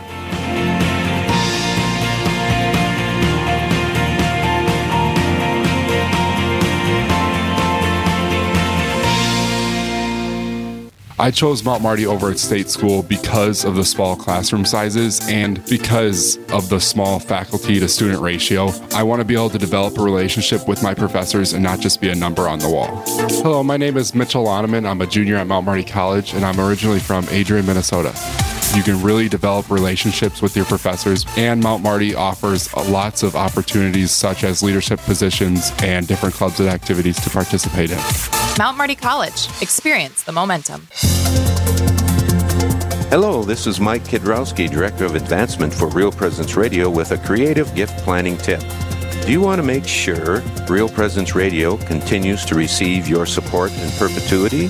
I 11.22 11.30
chose 11.30 11.64
Mount 11.64 11.84
Marty 11.84 12.08
over 12.08 12.32
at 12.32 12.40
State 12.40 12.68
School 12.68 13.04
because 13.04 13.64
of 13.64 13.76
the 13.76 13.86
small 13.86 14.16
classroom 14.16 14.66
sizes 14.66 15.22
and 15.30 15.64
because 15.66 16.40
of 16.52 16.70
the 16.70 16.80
small 16.80 17.20
faculty 17.20 17.80
to 17.80 17.88
student 17.88 18.20
ratio. 18.24 18.72
I 18.96 19.04
want 19.04 19.20
to 19.20 19.24
be 19.24 19.36
able 19.36 19.52
to 19.52 19.60
develop 19.60 20.00
a 20.00 20.02
relationship 20.02 20.68
with 20.68 20.82
my 20.82 20.96
professors 20.96 21.54
and 21.54 21.62
not 21.62 21.80
just 21.80 22.02
be 22.02 22.10
a 22.10 22.16
number 22.16 22.48
on 22.48 22.58
the 22.58 22.70
wall. 22.70 23.04
Hello, 23.44 23.62
my 23.62 23.78
name 23.78 23.98
is 23.98 24.16
Mitchell 24.16 24.46
Loneman. 24.46 24.90
I'm 24.90 25.00
a 25.00 25.06
junior 25.06 25.36
at 25.36 25.46
Mount 25.46 25.68
Marty 25.68 25.84
College 25.84 26.34
and 26.34 26.44
I'm 26.44 26.60
originally 26.60 26.98
from 26.98 27.28
Adrian, 27.30 27.68
Minnesota. 27.68 28.14
You 28.74 28.84
can 28.84 29.04
really 29.04 29.28
develop 29.28 29.70
relationships 29.70 30.42
with 30.42 30.56
your 30.56 30.64
professors, 30.64 31.26
and 31.36 31.62
Mount 31.62 31.84
Marty 31.84 32.16
offers 32.16 32.74
lots 32.74 33.22
of 33.22 33.36
opportunities 33.36 34.12
such 34.12 34.46
as 34.46 34.64
leadership 34.64 35.00
positions 35.02 35.74
and 35.84 36.08
different 36.08 36.34
clubs 36.34 36.60
and 36.62 36.70
activities 36.70 37.20
to 37.22 37.30
participate 37.30 37.92
in. 37.92 38.00
Mount 38.58 38.78
Marty 38.78 38.96
College. 38.96 39.50
Experience 39.62 40.24
the 40.24 40.32
momentum. 40.32 40.88
Hello, 43.10 43.44
this 43.44 43.68
is 43.68 43.82
Mike 43.82 44.06
Kidrowski, 44.06 44.72
Director 44.72 45.04
of 45.04 45.16
Advancement 45.16 45.74
for 45.74 45.90
Real 45.90 46.12
Presence 46.12 46.56
Radio, 46.56 46.90
with 46.90 47.12
a 47.12 47.18
creative 47.18 47.76
gift 47.76 47.98
planning 48.04 48.38
tip. 48.38 48.62
Do 49.26 49.34
you 49.34 49.42
want 49.42 49.60
to 49.60 49.64
make 49.68 49.86
sure 49.86 50.40
Real 50.70 50.88
Presence 50.88 51.36
Radio 51.36 51.76
continues 51.76 52.46
to 52.46 52.56
receive 52.56 53.10
your 53.10 53.26
support 53.26 53.74
in 53.74 53.92
perpetuity? 53.92 54.70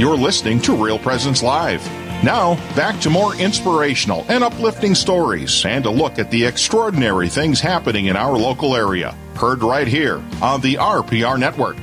You're 0.00 0.16
listening 0.16 0.62
to 0.62 0.74
Real 0.74 0.98
Presence 0.98 1.42
Live. 1.42 1.84
Now, 2.24 2.54
back 2.74 2.98
to 3.02 3.10
more 3.10 3.36
inspirational 3.36 4.24
and 4.30 4.42
uplifting 4.42 4.94
stories 4.94 5.62
and 5.66 5.84
a 5.84 5.90
look 5.90 6.18
at 6.18 6.30
the 6.30 6.42
extraordinary 6.42 7.28
things 7.28 7.60
happening 7.60 8.06
in 8.06 8.16
our 8.16 8.32
local 8.32 8.74
area. 8.74 9.14
Heard 9.36 9.62
right 9.62 9.86
here 9.86 10.22
on 10.40 10.62
the 10.62 10.76
RPR 10.76 11.38
Network. 11.38 11.76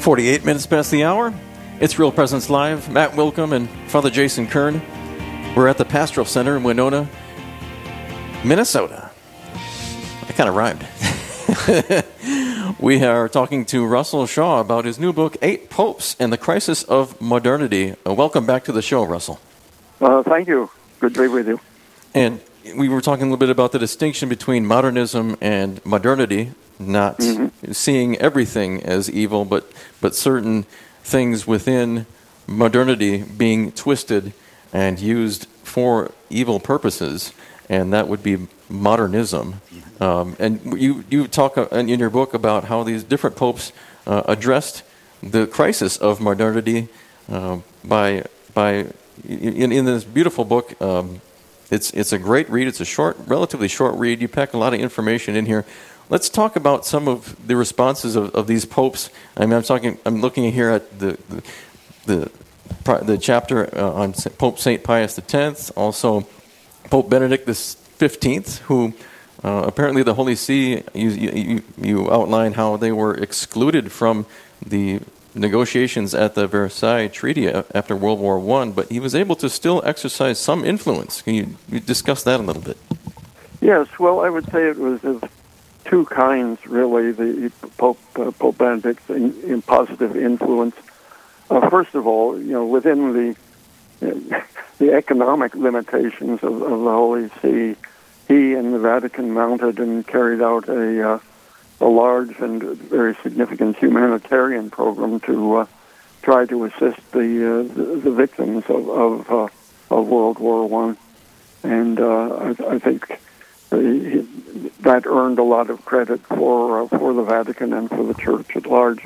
48 0.00 0.42
minutes 0.46 0.66
past 0.66 0.90
the 0.90 1.04
hour. 1.04 1.34
It's 1.80 1.98
Real 1.98 2.10
Presence 2.10 2.48
Live. 2.48 2.90
Matt 2.90 3.12
Willkom 3.12 3.52
and 3.52 3.68
Father 3.90 4.08
Jason 4.08 4.46
Kern. 4.46 4.80
We're 5.54 5.68
at 5.68 5.76
the 5.76 5.84
Pastoral 5.84 6.24
Center 6.24 6.56
in 6.56 6.62
Winona, 6.62 7.10
Minnesota. 8.42 9.10
That 10.26 10.34
kind 10.34 10.48
of 10.48 10.54
rhymed. 10.54 10.86
we 12.78 13.02
are 13.02 13.28
talking 13.28 13.64
to 13.66 13.86
Russell 13.86 14.26
Shaw 14.26 14.60
about 14.60 14.84
his 14.84 14.98
new 14.98 15.12
book, 15.12 15.36
Eight 15.40 15.70
Popes 15.70 16.14
and 16.20 16.32
the 16.32 16.36
Crisis 16.36 16.82
of 16.82 17.18
Modernity. 17.20 17.94
Uh, 18.06 18.12
welcome 18.12 18.44
back 18.44 18.64
to 18.64 18.72
the 18.72 18.82
show, 18.82 19.02
Russell. 19.02 19.40
Uh, 20.00 20.22
thank 20.22 20.46
you. 20.46 20.70
Good 21.00 21.14
to 21.14 21.22
be 21.22 21.28
with 21.28 21.48
you. 21.48 21.60
And 22.14 22.40
we 22.76 22.88
were 22.88 23.00
talking 23.00 23.22
a 23.22 23.26
little 23.26 23.38
bit 23.38 23.50
about 23.50 23.72
the 23.72 23.78
distinction 23.78 24.28
between 24.28 24.66
modernism 24.66 25.36
and 25.40 25.84
modernity, 25.86 26.52
not 26.78 27.18
mm-hmm. 27.18 27.72
seeing 27.72 28.16
everything 28.16 28.82
as 28.82 29.10
evil, 29.10 29.44
but, 29.44 29.70
but 30.00 30.14
certain 30.14 30.64
things 31.02 31.46
within 31.46 32.04
modernity 32.46 33.22
being 33.22 33.72
twisted 33.72 34.34
and 34.72 35.00
used 35.00 35.46
for 35.62 36.12
evil 36.28 36.60
purposes, 36.60 37.32
and 37.68 37.92
that 37.92 38.08
would 38.08 38.22
be 38.22 38.46
modernism. 38.68 39.60
Um, 40.00 40.36
and 40.38 40.80
you, 40.80 41.04
you 41.10 41.26
talk 41.26 41.56
uh, 41.56 41.68
in 41.72 41.88
your 41.88 42.10
book 42.10 42.34
about 42.34 42.64
how 42.64 42.82
these 42.82 43.02
different 43.02 43.36
popes 43.36 43.72
uh, 44.06 44.22
addressed 44.26 44.82
the 45.22 45.46
crisis 45.46 45.96
of 45.96 46.20
modernity 46.20 46.88
uh, 47.30 47.58
by, 47.84 48.24
by 48.54 48.86
in, 49.26 49.72
in 49.72 49.84
this 49.84 50.04
beautiful 50.04 50.44
book. 50.44 50.80
Um, 50.80 51.20
it's, 51.70 51.90
it's 51.92 52.12
a 52.12 52.18
great 52.18 52.48
read. 52.50 52.68
It's 52.68 52.80
a 52.80 52.84
short, 52.84 53.16
relatively 53.26 53.68
short 53.68 53.94
read. 53.94 54.20
You 54.20 54.28
pack 54.28 54.52
a 54.52 54.58
lot 54.58 54.74
of 54.74 54.80
information 54.80 55.34
in 55.34 55.46
here. 55.46 55.64
Let's 56.08 56.28
talk 56.28 56.54
about 56.54 56.86
some 56.86 57.08
of 57.08 57.34
the 57.48 57.56
responses 57.56 58.14
of, 58.14 58.32
of 58.34 58.46
these 58.46 58.64
popes. 58.64 59.10
I 59.36 59.46
mean, 59.46 59.54
I'm 59.54 59.64
talking. 59.64 59.98
I'm 60.06 60.20
looking 60.20 60.52
here 60.52 60.70
at 60.70 61.00
the 61.00 61.18
the, 62.06 62.30
the, 62.84 63.04
the 63.04 63.18
chapter 63.18 63.76
uh, 63.76 63.90
on 63.90 64.12
Pope 64.38 64.60
Saint 64.60 64.84
Pius 64.84 65.18
X, 65.18 65.70
also 65.70 66.24
Pope 66.90 67.10
Benedict 67.10 67.48
XV, 67.48 68.58
who 68.66 68.94
uh, 69.44 69.64
apparently, 69.66 70.02
the 70.02 70.14
Holy 70.14 70.34
See, 70.34 70.82
you, 70.94 71.08
you, 71.10 71.62
you 71.80 72.10
outline 72.10 72.54
how 72.54 72.76
they 72.76 72.90
were 72.90 73.14
excluded 73.14 73.92
from 73.92 74.26
the 74.64 75.00
negotiations 75.34 76.14
at 76.14 76.34
the 76.34 76.46
Versailles 76.46 77.08
Treaty 77.08 77.48
after 77.48 77.94
World 77.94 78.18
War 78.18 78.38
One, 78.38 78.72
but 78.72 78.90
he 78.90 78.98
was 78.98 79.14
able 79.14 79.36
to 79.36 79.50
still 79.50 79.82
exercise 79.84 80.38
some 80.38 80.64
influence. 80.64 81.20
Can 81.22 81.34
you, 81.34 81.56
you 81.68 81.80
discuss 81.80 82.22
that 82.24 82.40
a 82.40 82.42
little 82.42 82.62
bit? 82.62 82.78
Yes. 83.60 83.86
Well, 83.98 84.20
I 84.20 84.30
would 84.30 84.50
say 84.50 84.68
it 84.68 84.78
was 84.78 85.04
of 85.04 85.22
two 85.84 86.06
kinds, 86.06 86.66
really. 86.66 87.12
The 87.12 87.52
Pope 87.76 88.00
uh, 88.16 88.30
Pope 88.30 88.58
Benedict's 88.58 89.08
in, 89.10 89.38
in 89.42 89.62
positive 89.62 90.16
influence. 90.16 90.76
Uh, 91.50 91.68
first 91.68 91.94
of 91.94 92.06
all, 92.06 92.40
you 92.40 92.52
know, 92.52 92.66
within 92.66 93.12
the 93.12 93.36
the 94.00 94.92
economic 94.92 95.54
limitations 95.54 96.42
of, 96.42 96.62
of 96.62 96.80
the 96.80 96.90
Holy 96.90 97.28
See 97.42 97.76
he 98.28 98.54
and 98.54 98.74
the 98.74 98.78
Vatican 98.78 99.32
mounted 99.32 99.78
and 99.78 100.06
carried 100.06 100.42
out 100.42 100.68
a 100.68 101.10
uh, 101.10 101.18
a 101.80 101.86
large 101.86 102.38
and 102.38 102.62
very 102.62 103.14
significant 103.22 103.76
humanitarian 103.76 104.70
program 104.70 105.20
to 105.20 105.56
uh, 105.56 105.66
try 106.22 106.46
to 106.46 106.64
assist 106.64 107.12
the 107.12 107.60
uh, 107.60 107.74
the, 107.74 108.00
the, 108.02 108.10
victims 108.10 108.64
of 108.68 108.88
of, 108.88 109.30
uh, 109.30 109.48
of 109.90 110.08
World 110.08 110.38
War 110.38 110.66
One, 110.68 110.96
and 111.62 112.00
uh, 112.00 112.34
I, 112.36 112.74
I, 112.74 112.78
think 112.78 113.20
that 113.70 115.06
earned 115.06 115.38
a 115.38 115.42
lot 115.42 115.70
of 115.70 115.84
credit 115.84 116.20
for 116.26 116.82
uh, 116.82 116.88
for 116.88 117.12
the 117.12 117.22
Vatican 117.22 117.72
and 117.72 117.88
for 117.88 118.04
the 118.04 118.14
Church 118.14 118.56
at 118.56 118.66
large. 118.66 119.04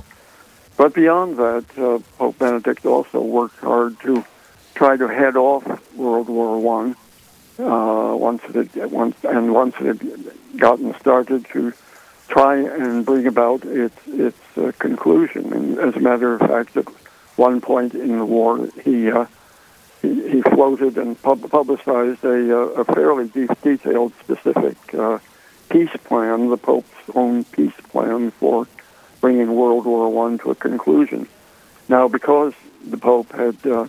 But 0.76 0.94
beyond 0.94 1.37
that, 1.37 1.66
Pope 2.16 2.38
Benedict 2.38 2.87
also 2.87 3.20
worked 3.20 3.59
hard 3.59 4.00
to 4.00 4.24
try 4.81 4.97
to 4.97 5.09
head 5.09 5.37
off 5.37 5.62
World 5.95 6.31
War 6.31 6.59
One 6.59 6.97
uh, 7.59 8.16
once 8.16 8.43
it 8.49 8.55
had, 8.73 8.90
once 8.90 9.14
and 9.25 9.53
once 9.53 9.75
it 9.79 10.01
had 10.01 10.03
gotten 10.57 10.99
started 10.99 11.45
to 11.53 11.75
try 12.29 12.55
and 12.57 13.05
bring 13.05 13.27
about 13.27 13.62
its 13.66 14.01
its 14.07 14.43
uh, 14.57 14.73
conclusion. 14.79 15.53
And 15.53 15.79
as 15.79 15.97
a 15.97 16.01
matter 16.01 16.33
of 16.33 16.40
fact, 16.40 16.79
at 16.79 16.88
one 17.37 17.61
point 17.61 17.93
in 17.93 18.16
the 18.16 18.25
war, 18.25 18.71
he 18.83 19.11
uh, 19.11 19.27
he, 20.01 20.11
he, 20.33 20.40
floated 20.40 20.97
and 20.97 21.21
pub- 21.21 21.51
publicized 21.51 22.25
a, 22.25 22.38
uh, 22.59 22.83
a 22.83 22.85
fairly 22.87 23.29
de- 23.29 23.55
detailed, 23.62 24.14
specific 24.25 24.79
uh, 24.95 25.19
peace 25.69 25.95
plan, 26.05 26.49
the 26.49 26.57
Pope's 26.57 27.05
own 27.14 27.45
peace 27.45 27.79
plan 27.93 28.31
for 28.31 28.66
bringing 29.21 29.55
World 29.55 29.85
War 29.85 30.09
One 30.09 30.38
to 30.38 30.53
a 30.53 30.55
conclusion. 30.55 31.29
Now, 31.87 32.09
because 32.09 32.55
the 32.95 32.97
Pope 32.97 33.31
had 33.33 33.59
uh, 33.66 33.88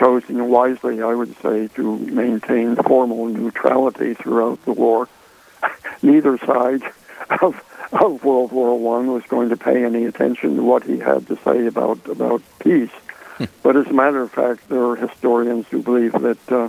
chosen 0.00 0.48
wisely, 0.48 1.02
I 1.02 1.14
would 1.14 1.36
say, 1.42 1.68
to 1.68 1.98
maintain 1.98 2.74
formal 2.76 3.26
neutrality 3.26 4.14
throughout 4.14 4.64
the 4.64 4.72
war. 4.72 5.08
Neither 6.02 6.38
side 6.38 6.82
of 7.42 7.62
of 7.92 8.24
World 8.24 8.52
War 8.52 8.78
One 8.78 9.12
was 9.12 9.24
going 9.24 9.50
to 9.50 9.56
pay 9.56 9.84
any 9.84 10.04
attention 10.04 10.56
to 10.56 10.62
what 10.62 10.84
he 10.84 10.98
had 10.98 11.26
to 11.26 11.36
say 11.44 11.66
about 11.66 12.08
about 12.08 12.42
peace. 12.60 12.90
Hmm. 13.36 13.44
but 13.62 13.76
as 13.76 13.86
a 13.86 13.92
matter 13.92 14.22
of 14.22 14.32
fact, 14.32 14.68
there 14.68 14.82
are 14.84 14.96
historians 14.96 15.66
who 15.68 15.82
believe 15.82 16.12
that 16.12 16.52
uh, 16.52 16.68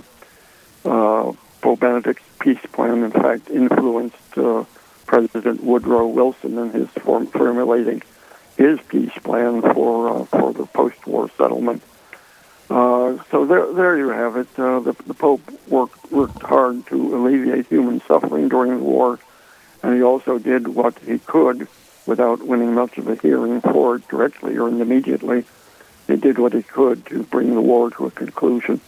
uh, 0.84 1.32
Pope 1.60 1.80
Benedict's 1.80 2.24
peace 2.38 2.64
plan, 2.72 3.02
in 3.02 3.12
fact, 3.12 3.50
influenced 3.50 4.36
uh, 4.36 4.64
President 5.06 5.62
Woodrow 5.62 6.06
Wilson 6.06 6.58
in 6.58 6.70
his 6.70 6.88
form, 6.88 7.26
formulating 7.26 8.02
his 8.56 8.78
peace 8.88 9.16
plan 9.22 9.62
for 9.62 10.08
uh, 10.08 10.24
for 10.26 10.52
the 10.52 10.66
post-war 10.66 11.30
settlement. 11.38 11.82
So 13.30 13.44
there, 13.46 13.72
there 13.72 13.96
you 13.96 14.08
have 14.08 14.36
it. 14.36 14.48
Uh, 14.58 14.80
the, 14.80 14.92
the 15.06 15.14
Pope 15.14 15.42
worked 15.68 16.10
worked 16.12 16.42
hard 16.42 16.86
to 16.86 17.16
alleviate 17.16 17.66
human 17.66 18.00
suffering 18.02 18.48
during 18.48 18.78
the 18.78 18.84
war, 18.84 19.18
and 19.82 19.94
he 19.94 20.02
also 20.02 20.38
did 20.38 20.68
what 20.68 20.98
he 21.00 21.18
could 21.18 21.68
without 22.06 22.46
winning 22.46 22.74
much 22.74 22.98
of 22.98 23.08
a 23.08 23.14
hearing 23.16 23.60
for 23.60 23.96
it 23.96 24.08
directly 24.08 24.56
or 24.58 24.68
immediately. 24.68 25.44
He 26.06 26.16
did 26.16 26.38
what 26.38 26.52
he 26.52 26.62
could 26.62 27.06
to 27.06 27.22
bring 27.22 27.54
the 27.54 27.60
war 27.60 27.90
to 27.90 28.06
a 28.06 28.10
conclusion. 28.10 28.80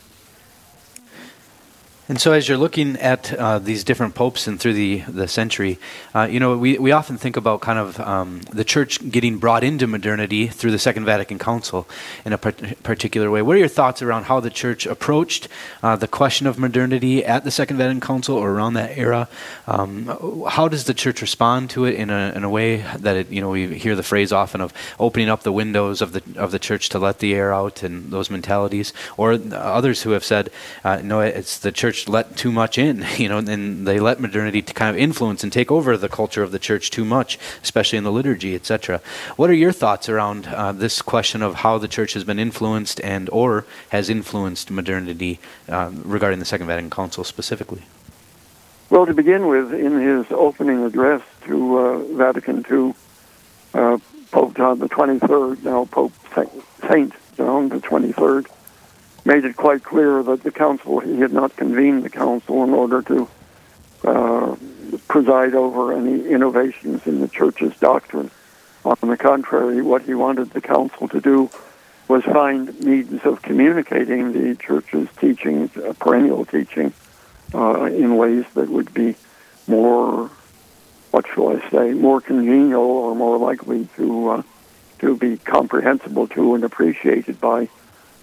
And 2.07 2.21
so, 2.21 2.33
as 2.33 2.47
you're 2.47 2.59
looking 2.59 2.99
at 2.99 3.33
uh, 3.33 3.59
these 3.59 3.83
different 3.83 4.15
popes 4.15 4.47
and 4.47 4.61
through 4.61 4.75
the, 4.75 5.01
the 5.09 5.27
century, 5.27 5.79
uh, 6.15 6.29
you 6.31 6.39
know, 6.39 6.55
we, 6.55 6.77
we 6.77 6.93
often 6.93 7.17
think 7.17 7.39
about 7.39 7.63
kind 7.63 7.79
of 7.79 7.99
um, 7.99 8.41
the 8.53 8.63
church 8.63 9.11
getting 9.11 9.39
brought 9.39 9.65
into 9.65 9.87
modernity 9.87 10.47
through 10.47 10.71
the 10.71 10.79
Second 10.79 11.07
Vatican 11.07 11.39
Council 11.39 11.89
in 12.27 12.35
a 12.35 12.39
particular 12.39 13.31
way. 13.31 13.41
What 13.41 13.57
are 13.57 13.59
your 13.59 13.69
thoughts 13.69 14.03
around 14.03 14.25
how 14.25 14.39
the 14.41 14.51
church 14.51 14.85
approached 14.85 15.49
uh, 15.83 15.97
the 15.97 16.07
question 16.07 16.47
of 16.47 16.59
modernity 16.59 17.25
at 17.25 17.43
the 17.43 17.51
Second 17.51 17.79
Vatican 17.79 18.03
Council 18.03 18.37
or 18.37 18.51
around 18.51 18.75
that 18.75 18.99
era? 18.99 19.27
Um, 19.67 20.45
how 20.51 20.69
does 20.69 20.85
the 20.85 20.93
church 20.93 21.23
respond 21.23 21.71
to 21.71 21.87
it 21.87 21.95
in 21.95 22.11
a, 22.11 22.35
in 22.37 22.45
a 22.45 22.51
way 22.51 22.85
that 22.99 23.17
it, 23.17 23.31
you 23.31 23.41
know, 23.41 23.49
we 23.49 23.79
hear 23.79 23.97
the 23.97 24.03
phrase 24.03 24.31
often 24.31 24.61
of 24.61 24.75
opening 25.01 25.31
up 25.31 25.43
the 25.43 25.53
windows 25.53 26.03
of 26.03 26.13
the, 26.13 26.23
of 26.37 26.51
the 26.51 26.59
church 26.59 26.91
to 26.91 26.99
let 26.99 27.21
the 27.21 27.35
air 27.35 27.55
out 27.55 27.83
and 27.83 28.11
those 28.11 28.29
mentalities? 28.29 28.93
Or 29.17 29.41
others 29.55 30.03
who 30.03 30.11
have 30.11 30.25
said, 30.25 30.51
uh, 30.85 31.01
no, 31.03 31.21
it's 31.21 31.59
the 31.61 31.73
church 31.73 31.94
church 31.95 32.09
let 32.09 32.37
too 32.37 32.51
much 32.51 32.77
in, 32.79 33.05
you 33.17 33.29
know, 33.29 33.39
and 33.39 33.87
they 33.87 34.01
let 34.01 34.21
modernity 34.21 34.63
to 34.63 34.75
kind 34.75 34.91
of 34.91 35.01
influence 35.01 35.43
and 35.43 35.53
take 35.53 35.71
over 35.71 35.97
the 35.97 36.09
culture 36.09 36.43
of 36.43 36.51
the 36.51 36.59
church 36.59 36.91
too 36.91 37.05
much, 37.05 37.39
especially 37.63 37.99
in 37.99 38.05
the 38.05 38.13
liturgy, 38.13 38.55
etc. 38.55 39.01
What 39.37 39.51
are 39.51 39.55
your 39.55 39.73
thoughts 39.73 40.09
around 40.09 40.47
uh, 40.47 40.73
this 40.73 41.03
question 41.03 41.43
of 41.43 41.55
how 41.57 41.79
the 41.79 41.89
church 41.89 42.15
has 42.15 42.25
been 42.25 42.39
influenced 42.39 43.01
and 43.01 43.31
or 43.31 43.65
has 43.91 44.11
influenced 44.11 44.71
modernity 44.71 45.39
uh, 45.69 45.91
regarding 46.05 46.39
the 46.39 46.45
Second 46.45 46.67
Vatican 46.67 46.91
Council 46.91 47.25
specifically? 47.25 47.83
Well, 48.91 49.07
to 49.07 49.15
begin 49.15 49.47
with, 49.47 49.73
in 49.73 49.99
his 50.01 50.27
opening 50.31 50.85
address 50.85 51.23
to 51.47 51.79
uh, 51.79 51.99
Vatican 52.15 52.65
II, 52.71 52.95
uh, 53.73 53.99
Pope 54.31 54.57
John 54.57 54.79
the 54.79 54.89
23rd, 54.89 55.63
now 55.63 55.85
Pope 55.87 56.13
Saint 56.89 57.13
John 57.37 57.69
the 57.69 57.79
23rd, 57.79 58.47
made 59.25 59.45
it 59.45 59.57
quite 59.57 59.83
clear 59.83 60.23
that 60.23 60.43
the 60.43 60.51
council, 60.51 61.01
he 61.01 61.21
had 61.21 61.33
not 61.33 61.57
convened 61.57 62.03
the 62.03 62.11
council 62.11 62.63
in 62.65 62.71
order 62.71 63.03
to 63.03 63.29
uh, 64.05 64.57
preside 65.09 65.55
over 65.55 65.93
any 65.93 66.29
innovations 66.29 67.07
in 67.07 67.21
the 67.21 67.29
church's 67.29 67.75
doctrine. 67.79 68.31
On 68.85 68.97
the 69.09 69.17
contrary, 69.17 69.81
what 69.81 70.03
he 70.03 70.13
wanted 70.13 70.51
the 70.51 70.61
council 70.61 71.09
to 71.09 71.21
do 71.21 71.51
was 72.07 72.23
find 72.25 72.79
means 72.81 73.25
of 73.25 73.41
communicating 73.41 74.33
the 74.33 74.55
church's 74.57 75.09
teachings, 75.19 75.75
uh, 75.77 75.95
perennial 75.99 76.45
teaching, 76.45 76.93
uh, 77.55 77.85
in 77.85 78.17
ways 78.17 78.45
that 78.55 78.69
would 78.69 78.93
be 78.93 79.17
more, 79.67 80.31
what 81.13 81.27
shall 81.33 81.57
I 81.57 81.71
say, 81.71 81.95
more 81.95 82.21
congenial 82.21 82.83
or 82.83 83.15
more 83.15 83.39
likely 83.39 83.89
to 83.97 84.29
uh, 84.29 84.43
to 84.99 85.17
be 85.17 85.39
comprehensible 85.39 86.29
to 86.29 86.55
and 86.55 86.65
appreciated 86.65 87.41
by 87.41 87.69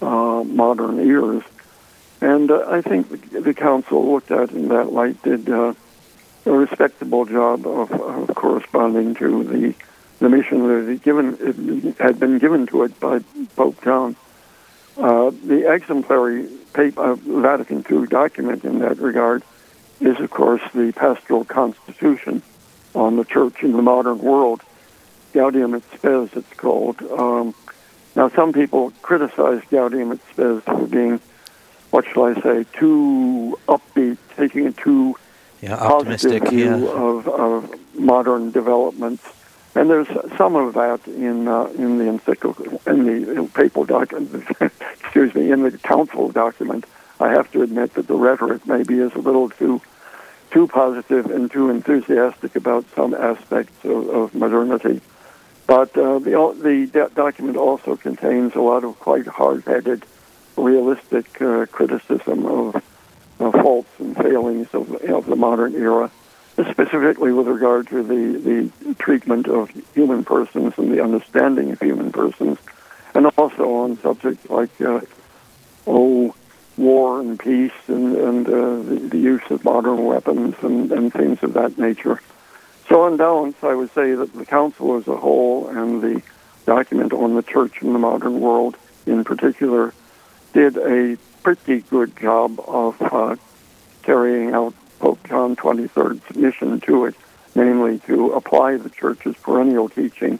uh, 0.01 0.43
modern 0.43 0.99
ears. 0.99 1.43
And 2.21 2.51
uh, 2.51 2.65
I 2.69 2.81
think 2.81 3.31
the, 3.31 3.53
council 3.53 4.11
looked 4.11 4.31
at 4.31 4.51
in 4.51 4.67
that 4.69 4.91
light 4.91 5.21
did 5.23 5.49
uh, 5.49 5.73
a 6.45 6.51
respectable 6.51 7.25
job 7.25 7.65
of, 7.65 7.91
of, 7.91 8.35
corresponding 8.35 9.15
to 9.15 9.43
the 9.43 9.73
the 10.19 10.29
mission 10.29 10.67
that 10.67 10.91
it 10.91 11.01
given 11.01 11.95
had 11.99 12.19
been 12.19 12.37
given 12.37 12.67
to 12.67 12.83
it 12.83 12.99
by 12.99 13.19
Pope 13.55 13.83
John. 13.83 14.15
Uh, 14.95 15.31
the 15.31 15.71
exemplary 15.73 16.47
paper, 16.73 17.15
Vatican 17.15 17.83
II 17.89 18.05
document 18.05 18.63
in 18.63 18.79
that 18.79 18.99
regard 18.99 19.41
is, 19.99 20.19
of 20.19 20.29
course, 20.29 20.61
the 20.75 20.91
Pastoral 20.91 21.43
Constitution 21.43 22.43
on 22.93 23.15
the 23.15 23.25
Church 23.25 23.63
in 23.63 23.71
the 23.71 23.81
modern 23.81 24.19
world. 24.19 24.61
Gaudium 25.33 25.75
et 25.75 25.83
Spes, 25.95 26.29
it's 26.35 26.53
called. 26.53 27.01
Um, 27.01 27.55
now, 28.15 28.29
some 28.29 28.51
people 28.51 28.91
criticize 29.01 29.61
Gaudium 29.69 30.11
et 30.11 30.19
Spes 30.31 30.61
for 30.63 30.87
being, 30.87 31.19
what 31.91 32.05
shall 32.05 32.25
I 32.25 32.33
say, 32.41 32.65
too 32.73 33.57
upbeat, 33.67 34.17
taking 34.35 34.67
a 34.67 34.71
too 34.73 35.15
yeah, 35.61 35.77
positive 35.77 36.49
view 36.49 36.85
yeah. 36.85 36.91
of, 36.91 37.27
of 37.27 37.95
modern 37.95 38.51
developments. 38.51 39.23
And 39.75 39.89
there's 39.89 40.07
some 40.37 40.57
of 40.57 40.73
that 40.73 41.07
in 41.07 41.47
uh, 41.47 41.67
in 41.77 41.97
the 41.97 42.09
encyclical, 42.09 42.81
in 42.85 43.05
the 43.05 43.49
papal 43.53 43.85
document, 43.85 44.45
excuse 44.99 45.33
me, 45.33 45.49
in 45.49 45.61
the 45.61 45.71
council 45.77 46.29
document. 46.29 46.85
I 47.21 47.29
have 47.29 47.49
to 47.53 47.61
admit 47.61 47.93
that 47.93 48.07
the 48.07 48.15
rhetoric 48.15 48.67
maybe 48.67 48.99
is 48.99 49.13
a 49.13 49.19
little 49.19 49.49
too 49.49 49.79
too 50.49 50.67
positive 50.67 51.27
and 51.27 51.49
too 51.49 51.69
enthusiastic 51.69 52.57
about 52.57 52.83
some 52.93 53.13
aspects 53.13 53.85
of, 53.85 54.09
of 54.09 54.35
modernity. 54.35 54.99
But 55.71 55.97
uh, 55.97 56.19
the, 56.19 56.89
the 56.91 57.09
document 57.15 57.55
also 57.55 57.95
contains 57.95 58.55
a 58.55 58.59
lot 58.59 58.83
of 58.83 58.99
quite 58.99 59.25
hard-headed, 59.25 60.05
realistic 60.57 61.41
uh, 61.41 61.65
criticism 61.67 62.45
of, 62.45 62.75
of 63.39 63.53
faults 63.53 63.89
and 63.97 64.13
failings 64.17 64.67
of, 64.73 64.91
of 64.95 65.27
the 65.27 65.37
modern 65.37 65.73
era, 65.75 66.11
specifically 66.59 67.31
with 67.31 67.47
regard 67.47 67.87
to 67.87 68.03
the, 68.03 68.69
the 68.83 68.95
treatment 68.95 69.47
of 69.47 69.69
human 69.93 70.25
persons 70.25 70.73
and 70.75 70.91
the 70.91 71.01
understanding 71.01 71.71
of 71.71 71.79
human 71.79 72.11
persons, 72.11 72.57
and 73.13 73.27
also 73.37 73.75
on 73.75 73.97
subjects 74.01 74.49
like, 74.49 74.81
uh, 74.81 74.99
oh, 75.87 76.35
war 76.75 77.21
and 77.21 77.39
peace 77.39 77.71
and, 77.87 78.17
and 78.17 78.45
uh, 78.45 78.75
the, 78.89 79.07
the 79.09 79.17
use 79.17 79.49
of 79.49 79.63
modern 79.63 80.03
weapons 80.03 80.53
and, 80.63 80.91
and 80.91 81.13
things 81.13 81.41
of 81.41 81.53
that 81.53 81.77
nature. 81.77 82.19
So, 82.91 83.03
on 83.03 83.15
balance, 83.15 83.55
I 83.63 83.73
would 83.73 83.93
say 83.93 84.15
that 84.15 84.33
the 84.33 84.45
Council 84.45 84.97
as 84.97 85.07
a 85.07 85.15
whole 85.15 85.69
and 85.69 86.01
the 86.01 86.21
document 86.65 87.13
on 87.13 87.35
the 87.35 87.41
church 87.41 87.81
in 87.81 87.93
the 87.93 87.99
modern 87.99 88.41
world 88.41 88.75
in 89.05 89.23
particular 89.23 89.93
did 90.51 90.75
a 90.75 91.17
pretty 91.41 91.83
good 91.83 92.17
job 92.17 92.59
of 92.67 93.01
uh, 93.01 93.37
carrying 94.03 94.53
out 94.53 94.73
Pope 94.99 95.25
John 95.25 95.55
XXIII's 95.55 96.35
mission 96.35 96.81
to 96.81 97.05
it, 97.05 97.15
namely 97.55 97.99
to 97.99 98.33
apply 98.33 98.75
the 98.75 98.89
church's 98.89 99.37
perennial 99.37 99.87
teaching 99.87 100.37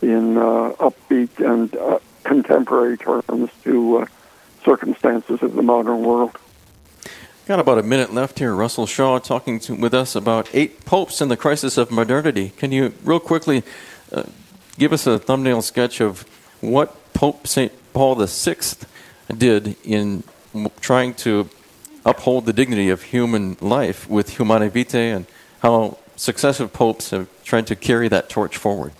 in 0.00 0.38
uh, 0.38 0.74
upbeat 0.78 1.40
and 1.40 1.74
uh, 1.74 1.98
contemporary 2.22 2.96
terms 2.96 3.50
to 3.64 3.96
uh, 3.96 4.06
circumstances 4.64 5.42
of 5.42 5.54
the 5.54 5.62
modern 5.62 6.02
world. 6.02 6.38
Got 7.48 7.60
about 7.60 7.78
a 7.78 7.82
minute 7.82 8.12
left 8.12 8.40
here. 8.40 8.54
Russell 8.54 8.84
Shaw 8.84 9.18
talking 9.18 9.58
to, 9.60 9.74
with 9.74 9.94
us 9.94 10.14
about 10.14 10.50
eight 10.52 10.84
popes 10.84 11.22
and 11.22 11.30
the 11.30 11.36
crisis 11.38 11.78
of 11.78 11.90
modernity. 11.90 12.52
Can 12.58 12.72
you, 12.72 12.92
real 13.02 13.20
quickly, 13.20 13.62
uh, 14.12 14.24
give 14.78 14.92
us 14.92 15.06
a 15.06 15.18
thumbnail 15.18 15.62
sketch 15.62 16.02
of 16.02 16.26
what 16.60 17.14
Pope 17.14 17.46
St. 17.46 17.72
Paul 17.94 18.16
VI 18.16 18.56
did 19.34 19.76
in 19.82 20.24
trying 20.82 21.14
to 21.14 21.48
uphold 22.04 22.44
the 22.44 22.52
dignity 22.52 22.90
of 22.90 23.04
human 23.04 23.56
life 23.62 24.06
with 24.10 24.36
Humanae 24.36 24.68
Vitae 24.68 25.08
and 25.16 25.24
how 25.60 25.96
successive 26.16 26.74
popes 26.74 27.12
have 27.12 27.28
tried 27.44 27.66
to 27.68 27.74
carry 27.74 28.08
that 28.08 28.28
torch 28.28 28.58
forward? 28.58 28.92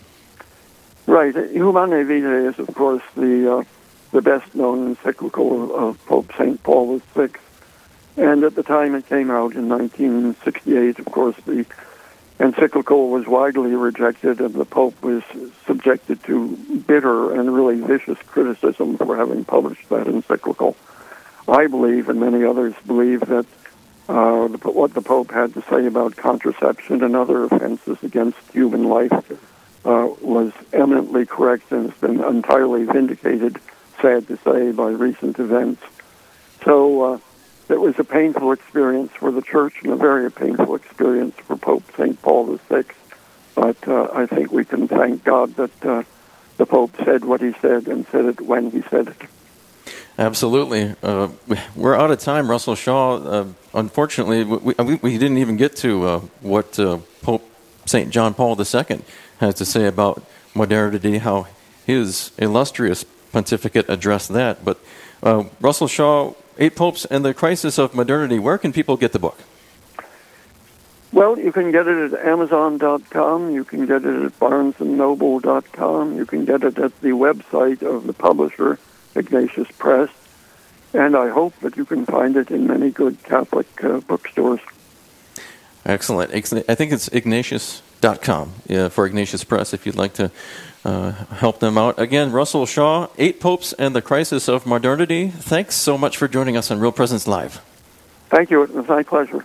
Right. 1.07 1.35
Humanae 1.35 2.05
Vitae 2.05 2.49
is, 2.49 2.59
of 2.59 2.75
course, 2.75 3.03
the, 3.15 3.59
uh, 3.59 3.65
the 4.13 4.23
best 4.23 4.55
known 4.55 4.87
encyclical 4.87 5.65
of, 5.65 5.71
of 5.71 6.07
Pope 6.07 6.33
St. 6.39 6.63
Paul 6.63 7.03
VI 7.15 7.29
and 8.19 8.45
at 8.45 8.55
the 8.55 8.63
time 8.63 8.95
it 8.95 9.07
came 9.07 9.31
out 9.31 9.55
in 9.55 9.69
1968, 9.69 10.99
of 10.99 11.07
course, 11.07 11.37
the 11.47 11.65
encyclical 12.41 13.11
was 13.11 13.27
widely 13.27 13.75
rejected, 13.75 14.41
and 14.41 14.55
the 14.55 14.65
Pope 14.65 15.01
was 15.03 15.23
subjected 15.67 16.23
to 16.25 16.57
bitter 16.87 17.39
and 17.39 17.55
really 17.55 17.81
vicious 17.81 18.19
criticism 18.27 18.97
for 18.97 19.17
having 19.17 19.45
published 19.45 19.89
that 19.89 20.07
encyclical. 20.07 20.77
I 21.47 21.67
believe, 21.67 22.09
and 22.09 22.21
many 22.21 22.45
others 22.45 22.75
believe, 22.87 23.21
that 23.21 23.47
uh, 24.09 24.49
what 24.49 24.95
the 24.95 25.03
Pope 25.03 25.31
had 25.31 25.55
to 25.55 25.63
say 25.63 25.87
about 25.87 26.17
contraception 26.17 27.03
and 27.03 27.15
other 27.15 27.45
offenses 27.45 27.99
against 28.03 28.39
human 28.53 28.85
life 28.85 29.13
uh, 29.85 30.09
was 30.21 30.53
eminently 30.73 31.25
correct 31.25 31.71
and 31.73 31.91
has 31.91 32.01
been 32.01 32.23
entirely 32.23 32.85
vindicated, 32.85 33.59
sad 34.01 34.27
to 34.29 34.37
say, 34.39 34.73
by 34.73 34.89
recent 34.89 35.39
events. 35.39 35.83
So, 36.65 37.03
uh, 37.03 37.19
it 37.69 37.81
was 37.81 37.99
a 37.99 38.05
painful 38.05 38.53
experience 38.53 39.13
for 39.13 39.31
the 39.31 39.43
church 39.43 39.75
and 39.83 39.93
a 39.93 39.97
very 39.97 40.31
painful 40.31 40.75
experience 40.75 41.35
for 41.37 41.57
Pope 41.57 41.85
St. 41.97 42.21
Paul 42.23 42.57
VI. 42.69 42.85
But 43.55 43.89
uh, 43.89 44.09
I 44.13 44.27
think 44.27 44.53
we 44.53 44.65
can 44.65 44.89
thank 44.89 45.25
God 45.25 45.57
that 45.57 45.85
uh, 45.85 46.03
the 46.57 46.67
Pope 46.67 46.93
said 47.05 47.25
what 47.25 47.41
he 47.41 47.53
said 47.61 47.89
and 47.89 48.07
said 48.09 48.25
it 48.27 48.41
when 48.41 48.71
he 48.71 48.83
said 48.83 49.09
it. 49.09 49.29
Absolutely. 50.19 50.95
Uh, 51.03 51.29
we're 51.77 51.95
out 51.95 52.11
of 52.11 52.19
time, 52.19 52.51
Russell 52.51 52.75
Shaw. 52.75 53.17
Uh, 53.17 53.47
unfortunately, 53.73 54.43
we, 54.43 54.75
we, 54.75 54.95
we, 54.97 55.19
didn't 55.19 55.39
even 55.39 55.57
get 55.57 55.77
to 55.77 56.05
uh, 56.05 56.19
what 56.41 56.79
uh, 56.79 56.99
Pope 57.23 57.49
St. 57.87 58.11
John 58.11 58.35
Paul 58.35 58.61
II 58.61 59.01
has 59.39 59.55
to 59.55 59.65
say 59.65 59.87
about 59.87 60.25
modernity, 60.55 61.19
how 61.19 61.47
his 61.87 62.33
illustrious 62.37 63.05
pontificate 63.33 63.89
addressed 63.89 64.33
that. 64.33 64.65
But 64.65 64.79
uh, 65.23 65.45
Russell 65.61 65.87
Shaw, 65.87 66.35
Eight 66.59 66.75
Popes 66.75 67.05
and 67.05 67.25
the 67.25 67.33
Crisis 67.33 67.79
of 67.79 67.95
Modernity, 67.95 68.39
where 68.39 68.59
can 68.59 68.73
people 68.73 68.97
get 68.97 69.13
the 69.13 69.19
book? 69.19 69.39
Well, 71.13 71.39
you 71.39 71.53
can 71.53 71.71
get 71.71 71.87
it 71.87 72.13
at 72.13 72.27
Amazon.com. 72.27 73.51
You 73.51 73.65
can 73.65 73.87
get 73.87 74.05
it 74.05 74.25
at 74.25 74.39
BarnesandNoble.com. 74.39 76.17
You 76.17 76.27
can 76.27 76.45
get 76.45 76.65
it 76.65 76.79
at 76.79 77.01
the 77.01 77.11
website 77.11 77.83
of 77.83 78.07
the 78.07 78.13
publisher, 78.13 78.79
Ignatius 79.15 79.69
Press. 79.79 80.11
And 80.93 81.17
I 81.17 81.29
hope 81.29 81.59
that 81.61 81.77
you 81.77 81.85
can 81.85 82.05
find 82.05 82.37
it 82.37 82.51
in 82.51 82.67
many 82.67 82.91
good 82.91 83.23
Catholic 83.23 83.67
uh, 83.83 84.01
bookstores. 84.01 84.61
Excellent. 85.87 86.35
I 86.35 86.75
think 86.75 86.93
it's 86.93 87.09
Ignatius.com 87.09 88.53
yeah, 88.67 88.89
for 88.89 89.07
Ignatius 89.07 89.45
Press 89.45 89.73
if 89.73 89.87
you'd 89.87 89.97
like 89.97 90.15
to 90.15 90.31
uh, 90.85 91.13
help 91.13 91.61
them 91.61 91.77
out. 91.77 91.99
Again, 91.99 92.33
Russell 92.33 92.67
Shaw, 92.67 93.09
Eight 93.19 93.41
Popes 93.41 93.73
and 93.75 93.95
the 93.95 94.03
Crisis 94.03 94.49
of 94.49 94.67
Modernity. 94.67 95.29
Thanks 95.29 95.75
so 95.75 95.99
much 95.99 96.17
for 96.17 96.29
joining 96.29 96.57
us 96.57 96.71
on 96.71 96.81
Real 96.81 96.93
Presence 96.93 97.27
Live. 97.27 97.61
Thank 98.29 98.51
you. 98.51 98.63
It 98.63 98.75
was 98.75 98.87
my 98.87 99.03
pleasure. 99.03 99.45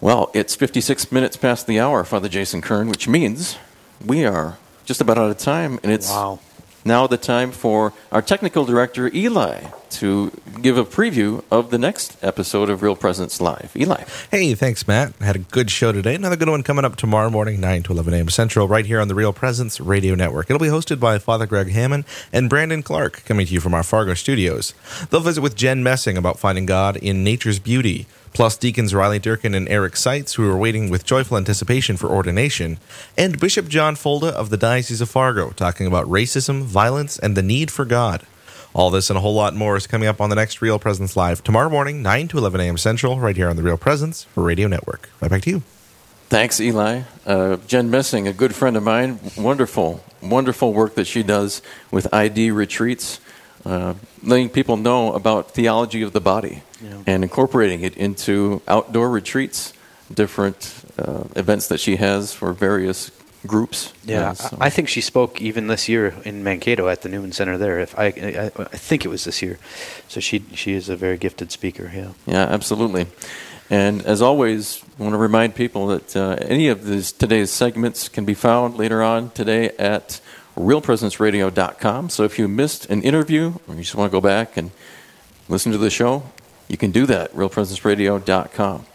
Well, 0.00 0.30
it's 0.34 0.54
56 0.54 1.10
minutes 1.12 1.36
past 1.36 1.66
the 1.66 1.80
hour, 1.80 2.04
Father 2.04 2.28
Jason 2.28 2.60
Kern, 2.60 2.88
which 2.88 3.08
means 3.08 3.56
we 4.04 4.24
are 4.24 4.58
just 4.84 5.00
about 5.00 5.18
out 5.18 5.30
of 5.30 5.38
time, 5.38 5.78
and 5.82 5.90
it's 5.90 6.10
wow. 6.10 6.40
now 6.84 7.06
the 7.06 7.16
time 7.16 7.52
for 7.52 7.92
our 8.12 8.20
technical 8.20 8.64
director, 8.64 9.10
Eli, 9.14 9.64
to 9.90 10.30
give 10.60 10.76
a 10.76 10.84
preview 10.84 11.44
of 11.50 11.70
the 11.70 11.78
next 11.78 12.16
episode 12.22 12.70
of 12.70 12.82
Real 12.82 12.96
Presence 12.96 13.40
Live. 13.40 13.72
Eli. 13.76 14.04
Hey, 14.30 14.54
thanks, 14.54 14.86
Matt. 14.86 15.14
Had 15.16 15.36
a 15.36 15.40
good 15.40 15.70
show 15.70 15.92
today. 15.92 16.14
Another 16.14 16.36
good 16.36 16.48
one 16.48 16.62
coming 16.62 16.84
up 16.84 16.96
tomorrow 16.96 17.30
morning, 17.30 17.60
9 17.60 17.82
to 17.84 17.92
11 17.92 18.14
a.m. 18.14 18.28
Central, 18.28 18.68
right 18.68 18.86
here 18.86 19.00
on 19.00 19.08
the 19.08 19.14
Real 19.14 19.32
Presence 19.32 19.80
Radio 19.80 20.14
Network. 20.14 20.50
It'll 20.50 20.60
be 20.60 20.68
hosted 20.68 21.00
by 21.00 21.18
Father 21.18 21.46
Greg 21.46 21.70
Hammond 21.70 22.04
and 22.32 22.50
Brandon 22.50 22.82
Clark, 22.82 23.24
coming 23.24 23.46
to 23.46 23.52
you 23.52 23.60
from 23.60 23.74
our 23.74 23.82
Fargo 23.82 24.14
studios. 24.14 24.74
They'll 25.10 25.20
visit 25.20 25.40
with 25.40 25.56
Jen 25.56 25.82
Messing 25.82 26.16
about 26.16 26.38
finding 26.38 26.66
God 26.66 26.96
in 26.96 27.24
nature's 27.24 27.58
beauty 27.58 28.06
plus 28.34 28.56
Deacons 28.56 28.92
Riley 28.92 29.20
Durkin 29.20 29.54
and 29.54 29.68
Eric 29.68 29.96
Seitz, 29.96 30.34
who 30.34 30.50
are 30.50 30.56
waiting 30.56 30.90
with 30.90 31.04
joyful 31.04 31.36
anticipation 31.36 31.96
for 31.96 32.10
ordination, 32.10 32.78
and 33.16 33.40
Bishop 33.40 33.68
John 33.68 33.94
Folda 33.94 34.32
of 34.32 34.50
the 34.50 34.56
Diocese 34.56 35.00
of 35.00 35.08
Fargo, 35.08 35.50
talking 35.50 35.86
about 35.86 36.06
racism, 36.06 36.62
violence, 36.62 37.16
and 37.18 37.36
the 37.36 37.42
need 37.42 37.70
for 37.70 37.84
God. 37.84 38.26
All 38.74 38.90
this 38.90 39.08
and 39.08 39.16
a 39.16 39.20
whole 39.20 39.34
lot 39.34 39.54
more 39.54 39.76
is 39.76 39.86
coming 39.86 40.08
up 40.08 40.20
on 40.20 40.30
the 40.30 40.36
next 40.36 40.60
Real 40.60 40.80
Presence 40.80 41.16
Live 41.16 41.44
tomorrow 41.44 41.70
morning, 41.70 42.02
9 42.02 42.26
to 42.28 42.38
11 42.38 42.60
a.m. 42.60 42.76
Central, 42.76 43.20
right 43.20 43.36
here 43.36 43.48
on 43.48 43.54
the 43.54 43.62
Real 43.62 43.76
Presence 43.76 44.26
Radio 44.34 44.66
Network. 44.66 45.08
Right 45.20 45.30
back 45.30 45.42
to 45.42 45.50
you. 45.50 45.62
Thanks, 46.28 46.60
Eli. 46.60 47.02
Uh, 47.24 47.58
Jen 47.68 47.88
Messing, 47.88 48.26
a 48.26 48.32
good 48.32 48.52
friend 48.52 48.76
of 48.76 48.82
mine, 48.82 49.20
wonderful, 49.36 50.02
wonderful 50.20 50.74
work 50.74 50.96
that 50.96 51.06
she 51.06 51.22
does 51.22 51.62
with 51.92 52.12
ID 52.12 52.50
retreats 52.50 53.20
uh, 53.64 53.94
letting 54.22 54.48
people 54.48 54.76
know 54.76 55.12
about 55.12 55.52
theology 55.52 56.02
of 56.02 56.12
the 56.12 56.20
body 56.20 56.62
yeah. 56.82 57.02
and 57.06 57.22
incorporating 57.22 57.82
it 57.82 57.96
into 57.96 58.60
outdoor 58.68 59.08
retreats, 59.08 59.72
different 60.12 60.84
uh, 60.98 61.24
events 61.36 61.68
that 61.68 61.80
she 61.80 61.96
has 61.96 62.34
for 62.34 62.52
various 62.52 63.10
groups. 63.46 63.92
Yeah, 64.04 64.32
so. 64.32 64.56
I 64.60 64.70
think 64.70 64.88
she 64.88 65.00
spoke 65.00 65.40
even 65.40 65.66
this 65.66 65.88
year 65.88 66.14
in 66.24 66.42
Mankato 66.42 66.88
at 66.88 67.02
the 67.02 67.08
Newman 67.08 67.32
Center 67.32 67.58
there. 67.58 67.80
If 67.80 67.98
I, 67.98 68.06
I, 68.06 68.52
I, 68.56 68.76
think 68.76 69.04
it 69.04 69.08
was 69.08 69.24
this 69.24 69.42
year, 69.42 69.58
so 70.08 70.20
she 70.20 70.44
she 70.54 70.72
is 70.72 70.88
a 70.88 70.96
very 70.96 71.18
gifted 71.18 71.52
speaker. 71.52 71.90
Yeah. 71.94 72.12
Yeah, 72.26 72.44
absolutely. 72.44 73.06
And 73.70 74.02
as 74.02 74.20
always, 74.20 74.84
I 74.98 75.02
want 75.02 75.14
to 75.14 75.18
remind 75.18 75.54
people 75.54 75.86
that 75.88 76.14
uh, 76.14 76.36
any 76.40 76.68
of 76.68 76.84
these 76.84 77.12
today's 77.12 77.50
segments 77.50 78.08
can 78.08 78.24
be 78.24 78.34
found 78.34 78.76
later 78.76 79.02
on 79.02 79.30
today 79.30 79.70
at 79.78 80.20
realpresenceradio.com. 80.56 82.10
So 82.10 82.24
if 82.24 82.38
you 82.38 82.46
missed 82.46 82.86
an 82.90 83.02
interview 83.02 83.54
or 83.66 83.74
you 83.74 83.80
just 83.80 83.94
want 83.94 84.10
to 84.10 84.12
go 84.12 84.20
back 84.20 84.56
and 84.56 84.70
listen 85.48 85.72
to 85.72 85.78
the 85.78 85.90
show, 85.90 86.24
you 86.68 86.76
can 86.76 86.90
do 86.90 87.06
that, 87.06 87.32
realpresenceradio.com. 87.32 88.86